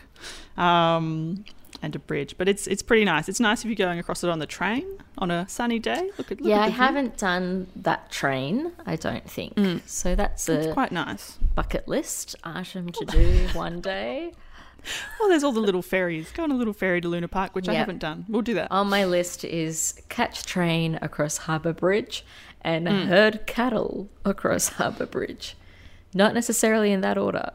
um, 0.57 1.45
and 1.83 1.95
a 1.97 1.99
bridge, 1.99 2.37
but 2.39 2.49
it's 2.49 2.67
it's 2.67 2.83
pretty 2.83 3.05
nice. 3.05 3.29
It's 3.29 3.41
nice 3.41 3.61
if 3.65 3.67
you're 3.67 3.75
going 3.75 3.99
across 3.99 4.23
it 4.25 4.31
on 4.31 4.39
the 4.39 4.47
train 4.47 4.87
on 5.19 5.31
a 5.31 5.49
sunny 5.49 5.79
day. 5.79 6.11
Look 6.19 6.31
at 6.33 6.41
look 6.41 6.49
yeah, 6.49 6.59
at 6.59 6.63
I 6.63 6.67
view. 6.69 6.77
haven't 6.77 7.19
done 7.19 7.67
that 7.77 8.11
train. 8.11 8.73
I 8.87 8.97
don't 8.97 9.29
think 9.29 9.83
so. 9.87 10.15
That's 10.15 10.49
It's 10.49 10.69
a 10.69 10.73
quite 10.73 10.93
nice. 10.93 11.39
bucket 11.55 11.89
list 11.89 12.37
item 12.45 12.91
to 12.93 13.05
do 13.05 13.49
one 13.53 13.81
day. 13.81 14.33
Well, 15.21 15.29
there's 15.29 15.43
all 15.43 15.53
the 15.53 15.61
little 15.61 15.83
ferries. 15.83 16.31
Go 16.31 16.45
on 16.45 16.51
a 16.53 16.55
little 16.55 16.73
ferry 16.73 17.01
to 17.01 17.09
Luna 17.09 17.27
Park, 17.29 17.55
which 17.55 17.69
I 17.69 17.75
haven't 17.75 17.99
done. 17.99 18.25
We'll 18.29 18.43
do 18.43 18.55
that. 18.55 18.71
On 18.71 18.89
my 18.89 19.05
list 19.05 19.45
is 19.45 20.01
catch 20.09 20.45
train 20.45 20.99
across 21.03 21.39
Harbour 21.39 21.73
Bridge 21.73 22.25
and 22.61 22.87
Hmm. 22.89 23.09
herd 23.09 23.47
cattle 23.47 24.09
across 24.25 24.69
Harbour 24.69 25.07
Bridge. 25.07 25.57
Not 26.15 26.35
necessarily 26.35 26.93
in 26.93 27.01
that 27.01 27.19
order. 27.19 27.51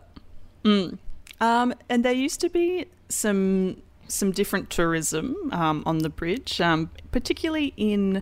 Um, 0.66 1.74
and 1.90 2.06
there 2.06 2.14
used 2.14 2.42
to 2.42 2.50
be 2.50 2.86
some 3.10 3.78
some 4.08 4.32
different 4.32 4.70
tourism 4.70 5.36
um, 5.54 5.84
on 5.86 6.00
the 6.00 6.10
bridge, 6.10 6.60
um, 6.60 6.90
particularly 7.12 7.74
in 7.78 8.22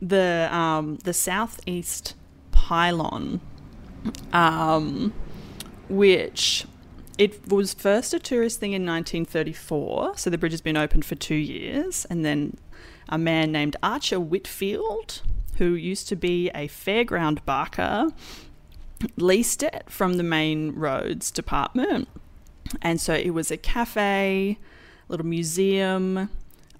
the 0.00 0.48
um, 0.50 0.96
the 1.04 1.12
southeast 1.12 2.14
pylon, 2.52 3.40
um, 4.32 5.12
which 5.88 6.66
it 7.18 7.48
was 7.48 7.72
first 7.74 8.12
a 8.12 8.18
tourist 8.18 8.60
thing 8.60 8.72
in 8.72 8.82
1934. 8.82 10.16
So 10.16 10.30
the 10.30 10.38
bridge 10.38 10.52
has 10.52 10.60
been 10.60 10.76
open 10.76 11.02
for 11.02 11.14
two 11.14 11.34
years, 11.34 12.06
and 12.10 12.24
then 12.24 12.56
a 13.08 13.18
man 13.18 13.52
named 13.52 13.76
Archer 13.82 14.20
Whitford, 14.20 15.20
who 15.58 15.74
used 15.74 16.08
to 16.08 16.16
be 16.16 16.50
a 16.50 16.68
fairground 16.68 17.44
barker, 17.44 18.08
leased 19.16 19.62
it 19.62 19.84
from 19.88 20.14
the 20.14 20.22
main 20.22 20.72
roads 20.74 21.30
department. 21.30 22.08
And 22.82 23.00
so 23.00 23.14
it 23.14 23.30
was 23.30 23.50
a 23.50 23.56
cafe, 23.56 24.58
a 25.08 25.12
little 25.12 25.26
museum. 25.26 26.28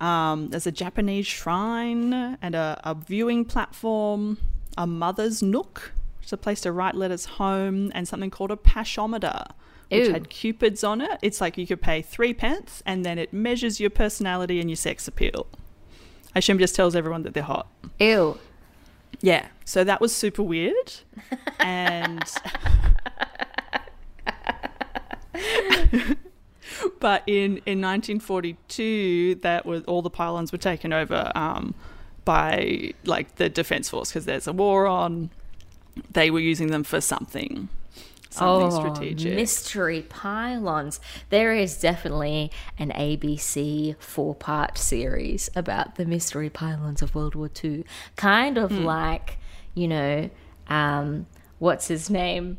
Um, 0.01 0.49
there's 0.51 0.67
a 0.67 0.73
Japanese 0.73 1.27
shrine 1.27 2.13
and 2.43 2.55
a, 2.55 2.81
a 2.85 2.95
viewing 2.95 3.45
platform, 3.45 4.39
a 4.77 4.87
mother's 4.87 5.43
nook, 5.43 5.93
which 6.19 6.27
is 6.27 6.33
a 6.33 6.37
place 6.37 6.61
to 6.63 6.73
write 6.73 6.95
letters 6.95 7.25
home, 7.25 7.91
and 7.95 8.07
something 8.07 8.31
called 8.31 8.51
a 8.51 8.57
pashometer, 8.57 9.47
which 9.91 10.09
had 10.09 10.31
cupids 10.31 10.85
on 10.85 11.01
it. 11.01 11.19
It's 11.23 11.41
like 11.41 11.57
you 11.57 11.67
could 11.67 11.81
pay 11.81 12.03
three 12.03 12.35
pence, 12.35 12.83
and 12.87 13.05
then 13.05 13.19
it 13.19 13.33
measures 13.33 13.81
your 13.81 13.91
personality 13.91 14.61
and 14.61 14.69
your 14.69 14.77
sex 14.77 15.07
appeal. 15.07 15.47
I 16.35 16.41
assume 16.41 16.59
it 16.59 16.61
just 16.61 16.75
tells 16.75 16.97
everyone 16.97 17.23
that 17.23 17.35
they're 17.35 17.43
hot. 17.43 17.69
Ew. 17.99 18.39
Yeah, 19.21 19.47
so 19.65 19.85
that 19.85 20.01
was 20.01 20.15
super 20.15 20.43
weird. 20.43 20.95
And 21.61 22.23
but 27.01 27.23
in 27.27 27.59
in 27.65 27.81
1942 27.81 29.37
that 29.37 29.65
was 29.65 29.83
all 29.85 30.03
the 30.03 30.11
pylons 30.11 30.53
were 30.53 30.59
taken 30.59 30.93
over 30.93 31.33
um, 31.35 31.75
by 32.25 32.93
like 33.05 33.37
the 33.37 33.49
defense 33.49 33.89
force 33.89 34.11
because 34.11 34.27
there's 34.27 34.47
a 34.47 34.53
war 34.53 34.87
on. 34.87 35.31
They 36.13 36.31
were 36.31 36.41
using 36.41 36.67
them 36.67 36.85
for 36.85 37.01
something 37.01 37.71
something 38.31 38.71
strategic. 38.71 39.33
Oh, 39.33 39.37
mystery 39.37 40.03
pylons. 40.03 41.01
There 41.31 41.55
is 41.55 41.79
definitely 41.79 42.51
an 42.79 42.91
ABC 42.91 43.97
four 43.99 44.35
part 44.35 44.79
series 44.79 45.51
about 45.55 45.97
the 45.97 46.05
mystery 46.05 46.51
pylons 46.51 47.03
of 47.03 47.15
World 47.15 47.35
War 47.35 47.51
II. 47.63 47.85
Kind 48.17 48.59
of 48.59 48.73
like, 48.79 49.39
you 49.75 49.89
know, 49.89 50.31
um, 50.69 51.27
what's 51.59 51.89
his 51.89 52.11
name? 52.11 52.59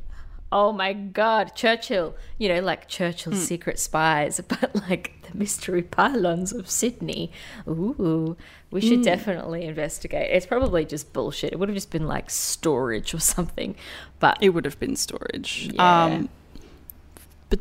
Oh 0.51 0.71
my 0.71 0.93
god, 0.93 1.55
Churchill. 1.55 2.15
You 2.37 2.49
know, 2.49 2.61
like 2.61 2.87
Churchill's 2.87 3.37
Hmm. 3.37 3.43
secret 3.43 3.79
spies, 3.79 4.39
but 4.47 4.73
like 4.89 5.11
the 5.29 5.37
mystery 5.37 5.81
pylons 5.81 6.53
of 6.53 6.69
Sydney. 6.69 7.31
Ooh, 7.67 8.37
we 8.71 8.79
should 8.81 9.01
definitely 9.01 9.65
investigate. 9.65 10.29
It's 10.31 10.45
probably 10.45 10.85
just 10.85 11.11
bullshit. 11.11 11.51
It 11.51 11.59
would 11.59 11.67
have 11.69 11.75
just 11.75 11.91
been 11.91 12.07
like 12.07 12.29
storage 12.29 13.13
or 13.13 13.19
something. 13.19 13.75
But 14.19 14.37
it 14.41 14.49
would 14.49 14.63
have 14.65 14.79
been 14.79 14.95
storage. 14.95 15.69
Yeah. 15.73 16.03
Um, 16.05 16.29
but 17.49 17.59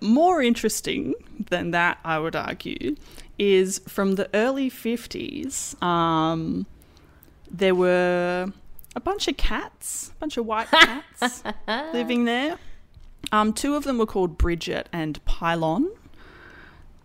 more 0.00 0.40
interesting 0.40 1.14
than 1.50 1.72
that, 1.72 1.98
I 2.04 2.18
would 2.20 2.36
argue, 2.36 2.94
is 3.38 3.80
from 3.88 4.14
the 4.14 4.28
early 4.34 4.70
50s, 4.70 5.80
um, 5.82 6.66
there 7.50 7.74
were 7.74 8.52
a 8.98 9.00
bunch 9.00 9.28
of 9.28 9.36
cats, 9.36 10.10
a 10.16 10.18
bunch 10.18 10.36
of 10.36 10.44
white 10.44 10.68
cats 10.70 11.44
living 11.92 12.24
there. 12.24 12.58
Um, 13.30 13.52
two 13.52 13.76
of 13.76 13.84
them 13.84 13.96
were 13.96 14.06
called 14.06 14.36
Bridget 14.36 14.88
and 14.92 15.24
Pylon. 15.24 15.88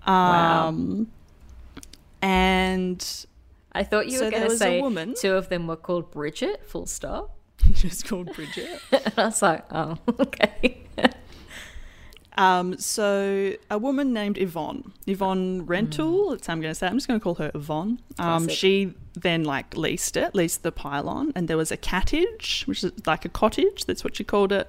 Wow. 0.08 0.70
Um, 0.70 1.12
and 2.20 3.26
I 3.74 3.84
thought 3.84 4.08
you 4.08 4.18
So 4.18 4.26
were 4.26 4.32
going 4.32 4.50
to 4.50 4.58
say 4.58 5.14
two 5.22 5.36
of 5.36 5.50
them 5.50 5.68
were 5.68 5.76
called 5.76 6.10
Bridget, 6.10 6.66
full 6.66 6.88
stop. 6.88 7.38
just 7.74 8.08
called 8.08 8.34
Bridget. 8.34 8.80
and 8.92 9.14
I 9.16 9.26
was 9.26 9.42
like, 9.44 9.64
oh, 9.72 10.00
okay. 10.20 10.82
Um, 12.36 12.78
so 12.78 13.54
a 13.70 13.78
woman 13.78 14.12
named 14.14 14.38
Yvonne, 14.38 14.92
Yvonne 15.06 15.66
Rental. 15.66 16.32
That's 16.32 16.48
how 16.48 16.54
I'm 16.54 16.62
going 16.62 16.72
to 16.72 16.76
say. 16.76 16.88
it. 16.88 16.90
I'm 16.90 16.98
just 16.98 17.08
going 17.08 17.20
to 17.20 17.24
call 17.24 17.36
her 17.36 17.52
Yvonne. 17.54 18.00
Um, 18.18 18.48
she 18.48 18.94
then 19.14 19.44
like 19.44 19.78
leased 19.78 20.18
it, 20.18 20.34
leased 20.34 20.64
the 20.64 20.72
pylon, 20.72 21.32
and 21.36 21.48
there 21.48 21.58
was 21.58 21.72
a 21.72 21.78
cottage, 21.78 22.64
which 22.66 22.84
is 22.84 22.92
like 23.06 23.26
a 23.26 23.30
cottage. 23.30 23.86
That's 23.86 24.04
what 24.04 24.16
she 24.16 24.24
called 24.24 24.52
it, 24.52 24.68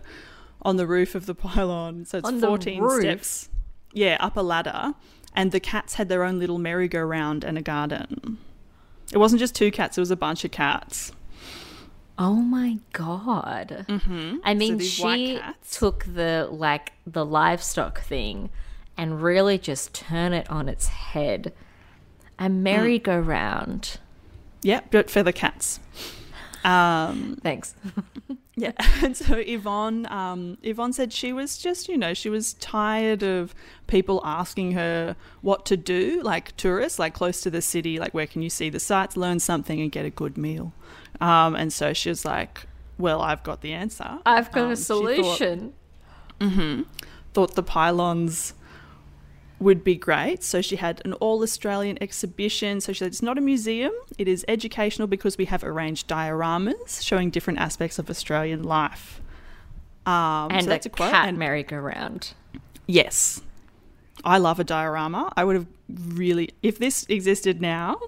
on 0.63 0.77
the 0.77 0.87
roof 0.87 1.15
of 1.15 1.27
the 1.27 1.35
pylon. 1.47 2.05
So 2.05 2.19
it's 2.19 2.29
On 2.29 2.41
14 2.41 2.83
steps. 3.01 3.49
Yeah, 3.93 4.17
up 4.21 4.37
a 4.37 4.41
ladder, 4.41 4.95
and 5.35 5.53
the 5.53 5.61
cats 5.61 5.95
had 5.95 6.09
their 6.09 6.25
own 6.25 6.39
little 6.39 6.59
merry-go-round 6.59 7.45
and 7.45 7.57
a 7.57 7.63
garden. 7.63 8.39
It 9.13 9.19
wasn't 9.19 9.41
just 9.41 9.55
two 9.55 9.71
cats; 9.71 9.97
it 9.97 10.01
was 10.01 10.11
a 10.11 10.17
bunch 10.17 10.45
of 10.45 10.51
cats. 10.51 11.13
Oh 12.19 12.37
my 12.37 12.79
god. 12.93 13.87
Mm-hmm. 13.89 14.37
I 14.45 14.55
mean, 14.55 14.75
white 14.75 15.19
she 15.19 15.41
took 15.71 16.05
the 16.05 16.49
like 16.51 16.93
the 17.07 17.25
livestock 17.25 18.01
thing 18.01 18.51
and 18.97 19.23
really 19.23 19.59
just 19.59 19.93
turn 19.95 20.33
it 20.33 20.49
on 20.51 20.69
its 20.69 20.89
head. 20.89 21.53
A 22.39 22.49
merry-go-round. 22.49 23.99
Yep, 24.63 24.87
but 24.91 25.11
for 25.11 25.23
the 25.23 25.33
cats. 25.33 25.81
Um, 26.65 27.39
Thanks. 27.43 27.75
Yeah, 28.57 28.73
and 29.03 29.17
so 29.17 29.37
Yvonne, 29.39 30.07
um, 30.07 30.59
Yvonne 30.63 30.93
said 30.93 31.13
she 31.13 31.33
was 31.33 31.59
just, 31.59 31.89
you 31.89 31.97
know, 31.99 32.15
she 32.15 32.29
was 32.31 32.55
tired 32.55 33.23
of 33.25 33.53
people 33.89 34.21
asking 34.25 34.73
her 34.73 35.17
what 35.43 35.67
to 35.67 35.77
do, 35.77 36.23
like 36.23 36.57
tourists, 36.57 36.99
like 37.01 37.15
close 37.15 37.41
to 37.41 37.51
the 37.51 37.61
city, 37.61 37.99
like 37.99 38.15
where 38.15 38.27
can 38.29 38.43
you 38.43 38.51
see 38.51 38.71
the 38.71 38.79
sights, 38.79 39.17
learn 39.17 39.41
something, 39.41 39.81
and 39.81 39.91
get 39.91 40.05
a 40.07 40.11
good 40.11 40.39
meal. 40.39 40.73
Um, 41.21 41.57
and 41.57 41.73
so 41.73 41.93
she 41.93 42.09
was 42.11 42.25
like, 42.25 42.67
"Well, 42.97 43.23
I've 43.23 43.43
got 43.43 43.61
the 43.61 43.73
answer. 43.73 44.19
I've 44.25 44.53
got 44.53 44.65
Um, 44.67 44.71
a 44.73 44.77
thought- 44.77 44.85
solution. 44.85 45.73
thought 47.33 47.55
the 47.57 47.63
pylons 47.63 48.55
would 49.65 49.83
be 49.83 49.97
great. 49.97 50.43
So 50.45 50.61
she 50.61 50.77
had 50.77 51.01
an 51.07 51.13
all 51.15 51.43
Australian 51.43 51.97
exhibition. 52.03 52.81
So 52.83 52.93
she 52.93 52.99
said 53.01 53.09
it's 53.09 53.23
not 53.23 53.39
a 53.39 53.41
museum, 53.41 53.93
it 54.19 54.29
is 54.29 54.45
educational 54.47 55.09
because 55.09 55.35
we 55.39 55.47
have 55.47 55.65
arranged 55.65 56.07
dioramas 56.07 57.03
showing 57.03 57.31
different 57.31 57.59
aspects 57.59 57.99
of 57.99 58.09
Australian 58.11 58.63
life. 58.63 59.21
Um, 60.07 60.49
and 60.51 60.65
so 60.65 60.69
that's 60.69 60.87
a 60.87 60.91
quote. 60.91 61.11
cat 61.11 61.29
and 61.29 61.39
merry-go-round. 61.39 62.35
yes, 62.87 63.41
I 64.25 64.37
love 64.39 64.61
a 64.61 64.65
diorama. 64.65 65.33
I 65.37 65.45
would 65.45 65.57
have 65.57 65.67
really, 65.89 66.51
if 66.63 66.79
this 66.79 67.05
existed 67.09 67.61
now, 67.61 67.99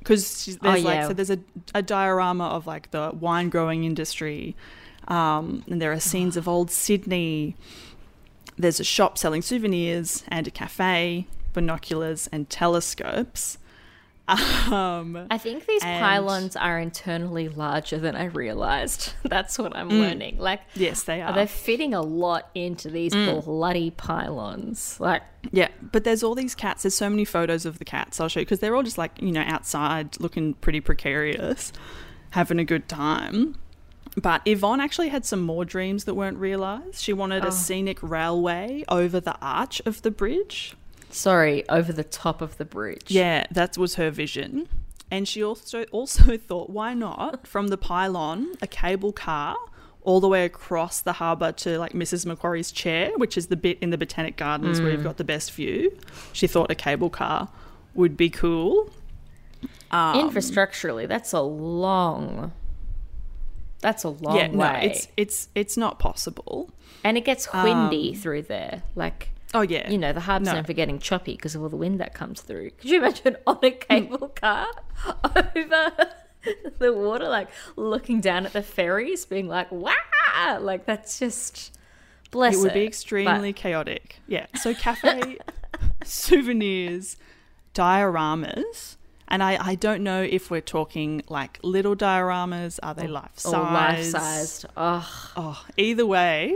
because 0.00 0.44
there's 0.60 0.84
Oh, 0.84 0.88
like, 0.88 0.96
yeah. 0.96 1.06
so 1.08 1.12
there's 1.14 1.30
a, 1.30 1.38
a 1.74 1.82
diorama 1.82 2.46
of 2.48 2.66
like 2.66 2.90
the 2.90 3.12
wine 3.18 3.48
growing 3.48 3.84
industry, 3.84 4.56
um, 5.08 5.62
and 5.68 5.80
there 5.80 5.92
are 5.92 6.00
scenes 6.00 6.36
of 6.36 6.48
old 6.48 6.70
Sydney. 6.70 7.56
There's 8.58 8.80
a 8.80 8.84
shop 8.84 9.18
selling 9.18 9.42
souvenirs 9.42 10.24
and 10.28 10.46
a 10.46 10.50
cafe, 10.50 11.26
binoculars 11.52 12.28
and 12.32 12.48
telescopes. 12.50 13.58
Um, 14.28 15.26
I 15.30 15.36
think 15.36 15.66
these 15.66 15.82
And- 15.82 16.00
pylons 16.00 16.54
are 16.56 16.78
internally 16.78 17.48
larger 17.48 17.98
than 17.98 18.14
I 18.16 18.26
realized. 18.26 19.12
That's 19.24 19.58
what 19.58 19.76
I'm 19.76 19.88
learning. 19.88 20.38
Like, 20.38 20.60
yes, 20.74 21.02
they 21.02 21.20
are. 21.20 21.32
they're 21.34 21.46
fitting 21.46 21.92
a 21.92 22.00
lot 22.00 22.48
into 22.54 22.88
these 22.88 23.12
Mm. 23.12 23.44
bloody 23.44 23.90
pylons. 23.90 24.96
Like, 25.00 25.22
Yeah, 25.50 25.68
but 25.90 26.04
there's 26.04 26.22
all 26.22 26.34
these 26.34 26.54
cats. 26.54 26.82
There's 26.84 26.94
so 26.94 27.10
many 27.10 27.24
photos 27.24 27.66
of 27.66 27.78
the 27.78 27.84
cats. 27.84 28.20
I'll 28.20 28.28
show 28.28 28.40
you 28.40 28.46
because 28.46 28.60
they're 28.60 28.76
all 28.76 28.84
just 28.84 28.96
like 28.96 29.20
you 29.20 29.32
know 29.32 29.42
outside, 29.46 30.18
looking 30.20 30.54
pretty 30.54 30.80
precarious, 30.80 31.72
having 32.30 32.58
a 32.60 32.64
good 32.64 32.88
time. 32.88 33.56
But 34.20 34.42
Yvonne 34.44 34.80
actually 34.80 35.08
had 35.08 35.24
some 35.24 35.40
more 35.40 35.64
dreams 35.64 36.04
that 36.04 36.14
weren't 36.14 36.36
realised. 36.38 37.00
She 37.02 37.12
wanted 37.12 37.44
Oh. 37.44 37.48
a 37.48 37.52
scenic 37.52 37.98
railway 38.02 38.84
over 38.88 39.20
the 39.20 39.36
arch 39.40 39.80
of 39.86 40.02
the 40.02 40.10
bridge. 40.10 40.74
sorry, 41.10 41.68
over 41.68 41.92
the 41.92 42.04
top 42.04 42.40
of 42.40 42.56
the 42.58 42.64
bridge. 42.64 43.04
Yeah, 43.08 43.46
that 43.50 43.76
was 43.76 43.96
her 43.96 44.10
vision. 44.10 44.66
And 45.10 45.28
she 45.28 45.42
also 45.44 45.84
also 45.92 46.36
thought, 46.48 46.70
why 46.70 46.94
not 46.94 47.46
from 47.46 47.68
the 47.68 47.76
pylon 47.76 48.54
a 48.62 48.66
cable 48.66 49.12
car 49.12 49.56
all 50.04 50.20
the 50.20 50.28
way 50.28 50.44
across 50.44 51.00
the 51.00 51.12
harbour 51.14 51.52
to 51.52 51.78
like 51.78 51.92
Mrs. 51.92 52.24
Macquarie's 52.26 52.72
chair, 52.72 53.10
which 53.18 53.36
is 53.38 53.46
the 53.48 53.56
bit 53.56 53.78
in 53.80 53.90
the 53.90 53.98
Botanic 53.98 54.36
Gardens 54.36 54.80
where 54.80 54.90
you've 54.90 55.04
got 55.04 55.16
the 55.18 55.24
best 55.24 55.52
view. 55.52 55.96
She 56.32 56.46
thought 56.46 56.70
a 56.70 56.74
cable 56.74 57.10
car 57.10 57.48
would 57.94 58.16
be 58.16 58.28
cool. 58.30 58.90
Um, 59.90 60.16
Infrastructurally, 60.30 61.06
that's 61.06 61.32
a 61.32 61.40
long. 61.42 62.52
That's 63.82 64.04
a 64.04 64.08
long 64.08 64.36
yeah, 64.36 64.46
no, 64.46 64.64
it's 64.80 65.08
it's 65.16 65.48
it's 65.54 65.76
not 65.76 65.98
possible. 65.98 66.70
and 67.04 67.18
it 67.18 67.24
gets 67.24 67.52
windy 67.52 68.14
um, 68.14 68.16
through 68.16 68.42
there. 68.42 68.82
Like, 68.94 69.28
Oh 69.52 69.62
yeah, 69.62 69.90
you 69.90 69.98
know, 69.98 70.12
the 70.12 70.20
harbour's 70.20 70.46
No. 70.46 70.54
known 70.54 70.64
for 70.64 70.72
getting 70.72 70.98
choppy 70.98 71.34
because 71.34 71.54
of 71.54 71.62
all 71.62 71.68
the 71.68 71.76
wind 71.76 72.00
that 72.00 72.14
comes 72.14 72.40
through. 72.40 72.70
Could 72.70 72.90
you 72.90 72.98
imagine 72.98 73.36
on 73.46 73.58
a 73.62 73.70
cable 73.72 74.28
mm. 74.28 74.34
car 74.36 74.68
over 75.24 75.92
the 76.78 76.92
water, 76.92 77.28
like 77.28 77.48
looking 77.76 78.20
down 78.20 78.46
at 78.46 78.52
the 78.52 78.62
ferries, 78.62 79.26
being 79.26 79.48
like, 79.48 79.70
"Wow!" 79.70 80.58
Like 80.60 80.86
that's 80.86 81.18
just 81.18 81.76
bless 82.30 82.54
it 82.54 82.58
would 82.58 82.72
be 82.72 82.80
her. 82.80 82.86
extremely 82.86 83.52
chaotic. 83.52 84.20
Yeah. 84.26 84.46
So 84.54 84.74
cafe 84.74 85.38
souvenirs, 86.04 87.16
dioramas, 87.74 88.96
and 89.32 89.42
I, 89.42 89.58
I 89.70 89.74
don't 89.74 90.04
know 90.04 90.22
if 90.22 90.48
we're 90.50 90.60
talking 90.60 91.22
like 91.28 91.58
little 91.64 91.96
dioramas. 91.96 92.78
Are 92.84 92.94
they 92.94 93.08
life 93.08 93.32
size? 93.36 93.52
or 93.54 93.60
life 93.62 94.04
sized. 94.04 94.66
Oh, 94.76 95.32
Oh, 95.36 95.64
either 95.76 96.06
way, 96.06 96.54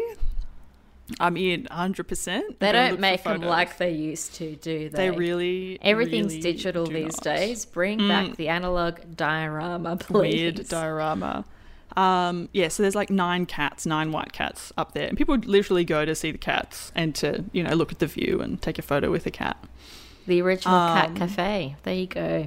I'm 1.21 1.37
in 1.37 1.67
100. 1.71 2.05
percent 2.09 2.59
they 2.61 2.73
don't 2.73 2.99
make 3.01 3.23
them 3.25 3.41
like 3.41 3.79
they 3.79 3.93
used 3.93 4.35
to, 4.37 4.57
do 4.57 4.89
they? 4.91 5.11
they 5.11 5.17
really. 5.17 5.79
Everything's 5.83 6.33
really 6.35 6.41
digital 6.43 6.87
these 6.87 7.17
not. 7.17 7.23
days. 7.23 7.65
Bring 7.65 8.07
back 8.09 8.37
the 8.37 8.49
analog 8.49 8.99
diorama, 9.17 9.97
please. 10.01 10.35
Weird 10.35 10.69
diorama. 10.69 11.45
Um, 11.97 12.51
yeah, 12.53 12.69
so 12.69 12.83
there's 12.83 12.97
like 12.97 13.09
nine 13.09 13.47
cats, 13.47 13.87
nine 13.87 14.13
white 14.13 14.33
cats 14.33 14.71
up 14.77 14.93
there, 14.93 15.07
and 15.09 15.17
people 15.17 15.33
would 15.33 15.47
literally 15.47 15.85
go 15.85 16.05
to 16.05 16.15
see 16.15 16.31
the 16.31 16.37
cats 16.39 16.93
and 16.95 17.15
to 17.15 17.45
you 17.53 17.63
know 17.63 17.75
look 17.75 17.91
at 17.93 18.01
the 18.01 18.07
view 18.07 18.41
and 18.43 18.61
take 18.61 18.79
a 18.79 18.83
photo 18.83 19.11
with 19.11 19.25
a 19.27 19.31
cat. 19.31 19.57
the 20.27 20.43
original 20.43 20.75
cat 20.89 21.11
Um, 21.11 21.15
cafe. 21.17 21.77
There 21.85 21.95
you 21.95 22.07
go. 22.09 22.47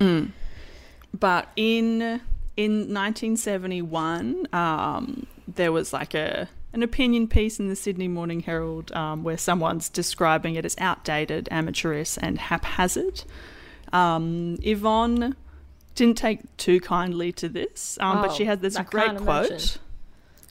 But 0.00 1.48
in 1.56 2.20
in 2.56 2.72
1971, 2.94 4.48
um, 4.52 5.26
there 5.48 5.72
was 5.72 5.92
like 5.92 6.14
a 6.14 6.48
an 6.72 6.82
opinion 6.82 7.28
piece 7.28 7.60
in 7.60 7.68
the 7.68 7.76
Sydney 7.76 8.08
Morning 8.08 8.40
Herald 8.40 8.90
um, 8.92 9.22
where 9.22 9.38
someone's 9.38 9.88
describing 9.88 10.56
it 10.56 10.64
as 10.64 10.74
outdated, 10.78 11.48
amateurish, 11.52 12.18
and 12.20 12.36
haphazard. 12.38 13.22
Um, 13.92 14.58
Yvonne 14.62 15.36
didn't 15.94 16.18
take 16.18 16.40
too 16.56 16.80
kindly 16.80 17.30
to 17.32 17.48
this, 17.48 17.96
um, 18.00 18.20
but 18.22 18.32
Oh, 18.32 18.34
she 18.34 18.44
had 18.44 18.60
this 18.60 18.76
great 18.76 19.06
can't 19.06 19.20
imagine. 19.20 19.80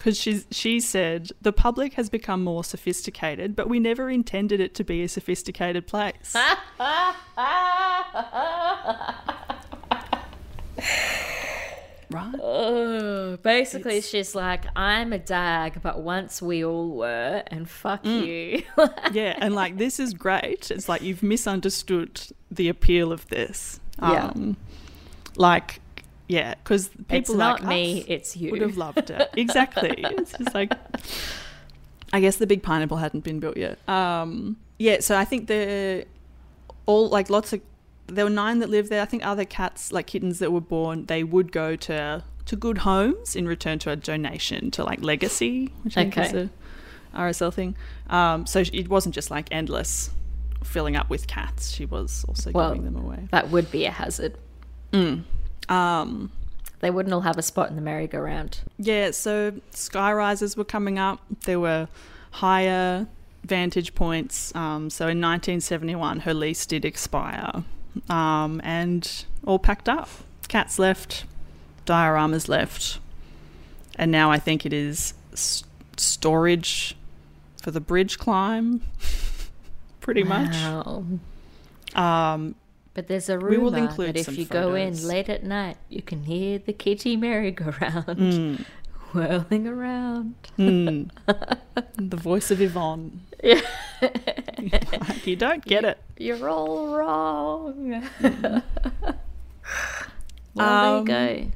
Because 0.04 0.20
she, 0.20 0.44
she 0.52 0.82
said, 0.82 1.30
the 1.42 1.54
public 1.54 1.94
has 1.94 2.10
become 2.10 2.44
more 2.44 2.66
sophisticated, 2.66 3.56
but 3.56 3.70
we 3.70 3.80
never 3.80 4.10
intended 4.10 4.60
it 4.60 4.76
to 4.76 4.84
be 4.84 5.02
a 5.02 5.08
sophisticated 5.08 5.88
place. 5.88 6.34
right? 6.36 6.58
Oh, 12.42 13.38
basically, 13.44 14.02
she's 14.02 14.36
like, 14.36 14.66
I'm 14.76 15.14
a 15.14 15.20
dag, 15.20 15.82
but 15.82 16.02
once 16.02 16.42
we 16.42 16.66
all 16.66 16.90
were, 16.90 17.42
and 17.48 17.70
fuck 17.70 18.04
Mm. 18.04 18.26
you. 18.26 18.64
yeah, 19.14 19.38
and 19.40 19.56
like 19.56 19.78
this 19.78 20.02
is 20.02 20.14
great. 20.14 20.70
It's 20.70 20.90
like 20.90 21.02
you've 21.02 21.24
misunderstood 21.24 22.20
the 22.52 22.68
appeal 22.68 23.14
of 23.14 23.26
this. 23.30 23.80
Yeah. 24.02 24.32
Um, 24.36 24.58
like, 25.38 25.80
yeah, 26.28 26.56
because 26.56 26.88
people 26.90 27.16
it's 27.18 27.30
not 27.32 27.60
like 27.62 27.70
me, 27.70 28.00
us 28.02 28.06
it's 28.08 28.38
you. 28.38 28.52
would 28.52 28.62
have 28.62 28.78
loved 28.78 29.10
it. 29.10 29.30
Exactly. 29.38 29.94
it's 29.98 30.32
just 30.38 30.54
like, 30.54 30.74
I 32.12 32.20
guess 32.22 32.38
the 32.38 32.48
big 32.48 32.64
pineapple 32.64 32.98
hadn't 32.98 33.24
been 33.24 33.40
built 33.40 33.58
yet. 33.58 33.78
Um, 33.90 34.58
yeah, 34.80 35.00
so 35.02 35.18
I 35.18 35.26
think 35.26 35.48
the 35.48 36.06
all 36.86 37.10
like 37.10 37.30
lots 37.30 37.54
of 37.54 37.62
there 38.08 38.26
were 38.26 38.30
nine 38.30 38.60
that 38.60 38.70
lived 38.70 38.90
there. 38.90 39.02
I 39.02 39.06
think 39.06 39.26
other 39.26 39.46
cats, 39.46 39.92
like 39.92 40.08
kittens 40.08 40.40
that 40.40 40.52
were 40.52 40.62
born, 40.62 41.06
they 41.06 41.24
would 41.24 41.52
go 41.52 41.76
to 41.78 42.24
to 42.46 42.56
good 42.58 42.80
homes 42.80 43.36
in 43.36 43.48
return 43.48 43.80
to 43.80 43.90
a 43.92 43.96
donation 43.96 44.70
to 44.72 44.84
like 44.84 45.02
legacy, 45.02 45.72
which 45.84 45.96
I 45.98 46.04
think 46.10 46.18
is 46.18 46.30
Okay. 46.34 46.50
a 47.14 47.18
RSL 47.18 47.54
thing. 47.54 47.76
Um, 48.10 48.46
so 48.46 48.60
it 48.74 48.90
wasn't 48.90 49.16
just 49.16 49.32
like 49.32 49.48
endless 49.52 50.10
filling 50.64 50.96
up 50.98 51.10
with 51.10 51.28
cats. 51.28 51.72
She 51.72 51.86
was 51.86 52.26
also 52.28 52.52
Well, 52.52 52.74
giving 52.74 52.84
them 52.92 52.98
away. 53.02 53.28
that 53.32 53.50
would 53.50 53.72
be 53.72 53.86
a 53.86 53.92
hazard. 53.92 54.36
Um, 55.70 56.32
they 56.80 56.90
wouldn't 56.92 57.14
all 57.14 57.22
have 57.22 57.38
a 57.38 57.42
spot 57.42 57.70
in 57.70 57.76
the 57.76 57.82
merry-go-round. 57.82 58.60
Yeah, 58.78 59.12
so 59.12 59.54
sky 59.72 60.12
rises 60.12 60.58
were 60.58 60.66
coming 60.66 61.00
up. 61.00 61.22
There 61.46 61.60
were 61.60 61.88
higher 62.32 63.08
vantage 63.46 63.96
points. 63.96 64.54
Um, 64.56 64.90
so 64.90 65.06
in 65.06 65.20
1971, 65.22 66.22
her 66.22 66.34
lease 66.34 66.66
did 66.66 66.84
expire, 66.86 67.64
um, 68.10 68.60
and 68.64 69.26
all 69.46 69.60
packed 69.60 69.88
up. 69.88 70.10
Cats 70.50 70.78
left, 70.78 71.24
dioramas 71.86 72.48
left, 72.50 73.00
and 73.96 74.12
now 74.12 74.30
I 74.32 74.38
think 74.40 74.66
it 74.66 74.74
is 74.74 75.14
s- 75.32 75.64
storage 75.98 76.96
for 77.62 77.72
the 77.72 77.80
bridge 77.82 78.18
climb. 78.20 78.82
Pretty 80.02 80.24
Wow. 80.24 81.04
much. 81.94 81.96
Um, 81.96 82.56
But 82.94 83.08
there's 83.08 83.28
a 83.30 83.40
rumor 83.40 83.72
that 83.98 84.16
if 84.16 84.38
you 84.38 84.46
go 84.46 84.76
in 84.76 85.08
late 85.08 85.28
at 85.30 85.44
night, 85.44 85.78
you 85.90 86.02
can 86.04 86.24
hear 86.24 86.60
the 86.60 86.74
kitty 86.74 87.16
merry-go-round 87.16 88.06
mm, 88.06 88.66
whirling 89.14 89.68
around. 89.68 90.36
mm. 90.60 91.10
the 91.96 92.18
voice 92.18 92.52
of 92.52 92.62
Yvonne. 92.62 93.22
Yeah. 93.44 93.62
You 95.24 95.36
don't 95.38 95.64
get 95.64 95.86
it. 95.86 95.98
You're 96.18 96.50
all 96.50 96.96
wrong. 96.96 98.04
well, 98.22 98.64
Um, 100.58 101.06
there 101.06 101.36
you 101.36 101.42
go. 101.46 101.52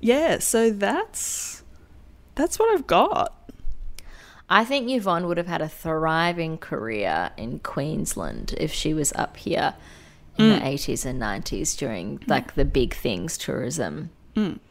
Yeah, 0.00 0.38
so 0.38 0.70
that's 0.70 1.62
that's 2.36 2.58
what 2.58 2.72
I've 2.72 2.86
got. 2.86 3.34
I 4.48 4.64
think 4.64 4.88
Yvonne 4.90 5.26
would 5.26 5.36
have 5.36 5.48
had 5.48 5.60
a 5.60 5.68
thriving 5.68 6.56
career 6.58 7.30
in 7.36 7.58
Queensland 7.58 8.54
if 8.58 8.72
she 8.72 8.94
was 8.94 9.12
up 9.14 9.36
here 9.36 9.74
in 10.38 10.44
Mm. 10.46 10.58
the 10.60 10.64
80s 10.64 11.04
and 11.04 11.20
90s 11.20 11.76
during 11.76 12.20
like 12.26 12.54
the 12.54 12.64
big 12.64 12.94
things 12.94 13.36
tourism. 13.38 14.10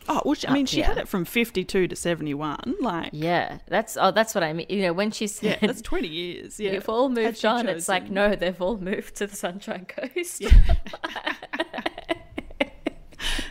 Oh, 0.07 0.22
well, 0.24 0.34
she, 0.34 0.47
I 0.47 0.53
mean, 0.53 0.65
she 0.65 0.80
had 0.82 0.97
it 0.97 1.09
from 1.09 1.26
52 1.26 1.89
to 1.89 1.95
71. 1.97 2.76
Like, 2.80 3.09
Yeah, 3.11 3.57
that's 3.68 3.97
oh 3.99 4.11
that's 4.11 4.34
what 4.34 4.41
I 4.41 4.53
mean. 4.53 4.65
You 4.70 4.84
know, 4.84 4.93
when 4.93 5.11
she 5.11 5.28
said, 5.28 5.57
yeah, 5.61 5.68
that's 5.68 5.82
20 5.82 6.07
years. 6.07 6.57
Yeah. 6.57 6.72
you've 6.72 6.88
all 6.88 7.09
moved 7.09 7.43
on, 7.43 7.68
it's 7.68 7.89
like 7.89 8.09
no, 8.09 8.34
they've 8.34 8.61
all 8.61 8.78
moved 8.78 9.15
to 9.18 9.28
the 9.28 9.36
Sunshine 9.36 9.86
Coast. 9.86 10.43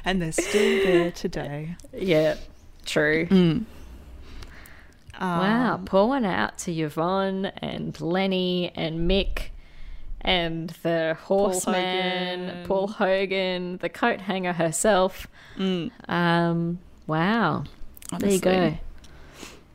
And 0.04 0.22
they're 0.22 0.30
still 0.32 0.84
there 0.86 1.10
today. 1.10 1.74
yeah, 1.92 2.36
true. 2.84 3.26
Mm. 3.26 3.64
Wow, 5.20 5.74
Um, 5.74 5.84
pour 5.84 6.06
one 6.06 6.24
out 6.24 6.58
to 6.58 6.72
Yvonne 6.72 7.46
and 7.46 8.00
Lenny 8.00 8.70
and 8.76 9.10
Mick 9.10 9.48
and 10.26 10.70
the 10.82 11.16
horseman, 11.22 12.48
Hogan. 12.48 12.66
Paul 12.66 12.88
Hogan, 12.88 13.76
the 13.78 13.88
coat 13.88 14.20
hanger 14.22 14.52
herself. 14.52 15.26
Mm, 15.56 15.90
Um, 16.08 16.78
wow. 17.06 17.64
There 18.18 18.30
you 18.30 18.38
go. 18.40 18.78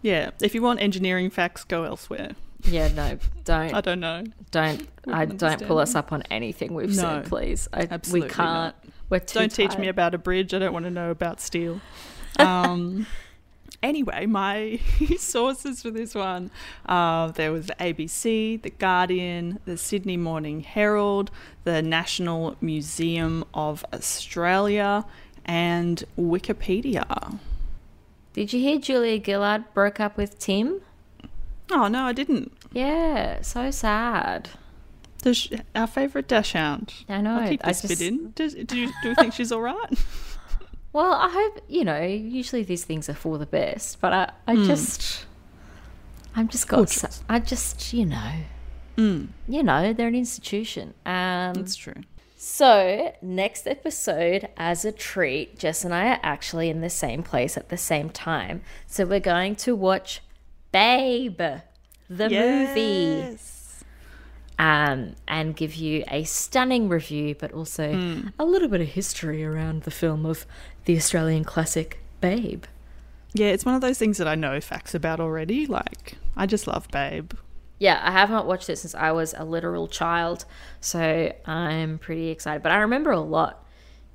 Yeah, 0.03 0.31
if 0.41 0.53
you 0.55 0.61
want 0.61 0.81
engineering 0.81 1.29
facts, 1.29 1.63
go 1.63 1.83
elsewhere. 1.83 2.31
Yeah, 2.63 2.89
no, 2.89 3.17
don't, 3.43 3.73
I 3.73 3.81
don't 3.81 3.99
know. 3.99 4.23
don't, 4.51 4.87
I 5.07 5.25
don't 5.25 5.65
pull 5.67 5.79
us 5.79 5.95
up 5.95 6.11
on 6.11 6.21
anything 6.29 6.73
we've 6.73 6.89
No, 6.89 6.95
said, 7.01 7.25
please. 7.25 7.67
I, 7.73 7.87
absolutely 7.89 8.27
we 8.27 8.33
can't. 8.33 8.75
We're 9.09 9.19
too 9.19 9.39
Don't 9.39 9.51
teach 9.51 9.77
me 9.77 9.87
about 9.87 10.13
a 10.13 10.17
bridge. 10.17 10.53
I 10.53 10.59
don't 10.59 10.71
want 10.73 10.85
to 10.85 10.91
know 10.91 11.09
about 11.11 11.41
steel. 11.41 11.81
Um, 12.39 13.07
anyway, 13.83 14.25
my 14.25 14.79
sources 15.17 15.81
for 15.81 15.91
this 15.91 16.13
one 16.15 16.51
uh, 16.85 17.27
there 17.31 17.51
was 17.51 17.67
the 17.67 17.75
ABC, 17.75 18.61
The 18.61 18.69
Guardian, 18.69 19.59
the 19.65 19.77
Sydney 19.77 20.17
Morning 20.17 20.61
Herald, 20.61 21.31
the 21.63 21.81
National 21.81 22.55
Museum 22.61 23.43
of 23.53 23.83
Australia, 23.93 25.05
and 25.45 26.03
Wikipedia. 26.17 27.39
Did 28.33 28.53
you 28.53 28.59
hear 28.59 28.79
Julia 28.79 29.21
Gillard 29.23 29.65
broke 29.73 29.99
up 29.99 30.15
with 30.17 30.39
Tim? 30.39 30.81
Oh, 31.71 31.87
no, 31.87 32.03
I 32.03 32.13
didn't. 32.13 32.51
Yeah, 32.73 33.41
so 33.41 33.71
sad. 33.71 34.49
The 35.23 35.33
sh- 35.33 35.51
our 35.75 35.87
favourite 35.87 36.27
dash 36.27 36.53
hound. 36.53 36.93
I 37.09 37.21
know. 37.21 37.39
I'll 37.39 37.49
keep 37.49 37.61
I 37.63 37.69
just- 37.69 37.87
bit 37.87 38.01
in. 38.01 38.31
Does, 38.31 38.53
do, 38.55 38.77
you, 38.77 38.91
do 39.03 39.09
you 39.09 39.15
think 39.15 39.33
she's 39.33 39.51
all 39.51 39.61
right? 39.61 39.75
Well, 40.93 41.13
I 41.13 41.29
hope 41.29 41.61
you 41.69 41.83
know. 41.85 42.01
Usually 42.01 42.63
these 42.63 42.83
things 42.83 43.07
are 43.09 43.13
for 43.13 43.37
the 43.37 43.45
best, 43.45 44.01
but 44.01 44.11
I, 44.13 44.31
I 44.47 44.55
just, 44.57 45.25
I'm 46.35 46.47
just 46.49 46.67
got. 46.67 46.89
So, 46.89 47.07
I 47.29 47.39
just, 47.39 47.93
you 47.93 48.05
know, 48.05 48.31
Mm, 48.97 49.29
you 49.47 49.63
know, 49.63 49.93
they're 49.93 50.09
an 50.09 50.15
institution. 50.15 50.93
Um, 51.05 51.53
that's 51.53 51.75
true. 51.77 51.93
so 52.35 53.13
next 53.21 53.65
episode, 53.67 54.49
as 54.57 54.83
a 54.83 54.91
treat, 54.91 55.57
Jess 55.57 55.85
and 55.85 55.93
I 55.93 56.07
are 56.09 56.19
actually 56.21 56.69
in 56.69 56.81
the 56.81 56.89
same 56.89 57.23
place 57.23 57.55
at 57.55 57.69
the 57.69 57.77
same 57.77 58.09
time. 58.09 58.61
So 58.87 59.05
we're 59.05 59.21
going 59.21 59.55
to 59.57 59.75
watch 59.75 60.21
Babe, 60.73 61.41
the 62.09 62.29
movie. 62.29 63.37
Um, 64.59 65.15
and 65.27 65.55
give 65.55 65.73
you 65.73 66.03
a 66.07 66.23
stunning 66.23 66.87
review, 66.87 67.33
but 67.33 67.51
also 67.51 67.93
Hmm. 67.95 68.27
a 68.37 68.45
little 68.45 68.67
bit 68.67 68.79
of 68.81 68.89
history 68.89 69.43
around 69.43 69.83
the 69.83 69.91
film 69.91 70.23
of 70.23 70.45
the 70.85 70.95
Australian 70.97 71.43
classic 71.43 71.99
Babe. 72.21 72.65
Yeah, 73.33 73.47
it's 73.47 73.65
one 73.65 73.75
of 73.75 73.81
those 73.81 73.97
things 73.97 74.17
that 74.17 74.27
I 74.27 74.35
know 74.35 74.59
facts 74.61 74.93
about 74.93 75.19
already. 75.19 75.65
Like, 75.65 76.15
I 76.35 76.45
just 76.45 76.67
love 76.67 76.87
Babe. 76.91 77.31
Yeah, 77.79 77.99
I 78.03 78.11
have 78.11 78.29
not 78.29 78.45
watched 78.45 78.69
it 78.69 78.77
since 78.77 78.93
I 78.93 79.11
was 79.11 79.33
a 79.37 79.43
literal 79.43 79.87
child, 79.87 80.45
so 80.81 81.33
I'm 81.45 81.97
pretty 81.97 82.29
excited. 82.29 82.61
But 82.61 82.71
I 82.73 82.77
remember 82.79 83.11
a 83.11 83.19
lot. 83.19 83.65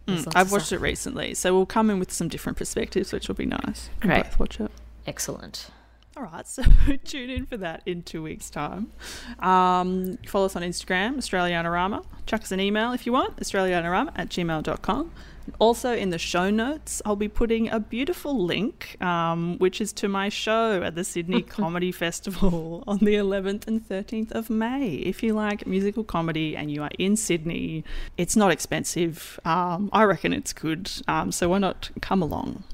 There's 0.06 0.24
lots 0.24 0.34
Hmm, 0.34 0.38
I've 0.38 0.52
watched 0.52 0.66
stuff. 0.66 0.78
it 0.78 0.82
recently, 0.82 1.34
so 1.34 1.52
we'll 1.54 1.66
come 1.66 1.90
in 1.90 1.98
with 1.98 2.12
some 2.12 2.28
different 2.28 2.58
perspectives, 2.58 3.12
which 3.12 3.26
will 3.26 3.34
be 3.34 3.46
nice. 3.46 3.90
Great. 4.00 4.22
both 4.24 4.38
watch 4.38 4.60
it. 4.60 4.70
Excellent. 5.06 5.68
All 6.16 6.22
right, 6.22 6.48
so 6.48 6.62
tune 7.04 7.28
in 7.28 7.44
for 7.44 7.58
that 7.58 7.82
in 7.84 8.02
two 8.02 8.22
weeks' 8.22 8.48
time. 8.48 8.90
Um, 9.38 10.18
follow 10.26 10.46
us 10.46 10.56
on 10.56 10.62
Instagram, 10.62 11.16
Australianorama. 11.16 12.04
Chuck 12.24 12.42
us 12.42 12.52
an 12.52 12.60
email 12.60 12.92
if 12.92 13.04
you 13.04 13.12
want, 13.12 13.36
australianorama 13.36 14.12
at 14.16 14.30
gmail.com. 14.30 15.12
Also, 15.58 15.94
in 15.94 16.10
the 16.10 16.18
show 16.18 16.50
notes, 16.50 17.02
I'll 17.04 17.16
be 17.16 17.28
putting 17.28 17.68
a 17.68 17.78
beautiful 17.78 18.44
link, 18.44 19.00
um, 19.00 19.58
which 19.58 19.80
is 19.80 19.92
to 19.92 20.08
my 20.08 20.28
show 20.28 20.82
at 20.82 20.94
the 20.94 21.04
Sydney 21.04 21.42
Comedy 21.58 21.92
Festival 21.92 22.82
on 22.88 22.98
the 22.98 23.14
11th 23.14 23.66
and 23.68 23.86
13th 23.86 24.32
of 24.32 24.50
May. 24.50 24.94
If 24.94 25.22
you 25.22 25.34
like 25.34 25.66
musical 25.66 26.02
comedy 26.02 26.56
and 26.56 26.70
you 26.70 26.82
are 26.82 26.90
in 26.98 27.16
Sydney, 27.16 27.84
it's 28.16 28.34
not 28.34 28.50
expensive. 28.50 29.38
Um, 29.44 29.90
I 29.92 30.02
reckon 30.04 30.32
it's 30.32 30.52
good. 30.52 30.90
Um, 31.06 31.30
so 31.30 31.50
why 31.50 31.58
not 31.58 31.90
come 32.00 32.22
along? 32.22 32.64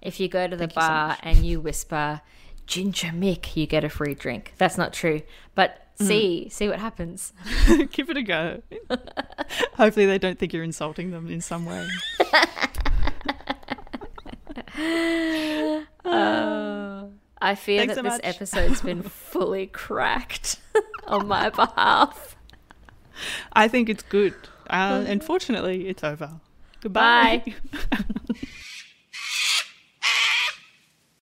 If 0.00 0.20
you 0.20 0.28
go 0.28 0.46
to 0.46 0.56
the 0.56 0.68
Thank 0.68 0.76
you 0.76 0.82
so 0.82 0.88
bar 0.88 1.16
and 1.22 1.44
you 1.44 1.60
whisper 1.60 2.22
"Ginger 2.68 3.08
Mick," 3.08 3.56
you 3.56 3.66
get 3.66 3.82
a 3.82 3.88
free 3.88 4.14
drink. 4.14 4.54
That's 4.58 4.78
not 4.78 4.92
true, 4.92 5.22
but 5.56 5.82
Mm. 6.00 6.06
see, 6.06 6.48
see 6.48 6.68
what 6.68 6.78
happens. 6.78 7.32
Give 7.90 8.08
it 8.08 8.16
a 8.16 8.22
go. 8.22 8.62
Hopefully, 9.74 10.06
they 10.06 10.18
don't 10.18 10.38
think 10.38 10.52
you're 10.52 10.62
insulting 10.62 11.10
them 11.10 11.28
in 11.28 11.40
some 11.40 11.66
way. 11.66 11.88
I 17.40 17.54
fear 17.54 17.80
Thanks 17.80 17.94
that 17.94 17.96
so 17.96 18.02
this 18.02 18.12
much. 18.14 18.20
episode's 18.24 18.80
been 18.80 19.02
fully 19.02 19.66
cracked 19.68 20.56
on 21.06 21.28
my 21.28 21.50
behalf. 21.50 22.36
I 23.52 23.68
think 23.68 23.88
it's 23.88 24.02
good. 24.02 24.34
Uh, 24.68 25.04
unfortunately, 25.06 25.88
it's 25.88 26.04
over. 26.04 26.40
Goodbye. 26.80 27.54
Bye. 27.90 27.98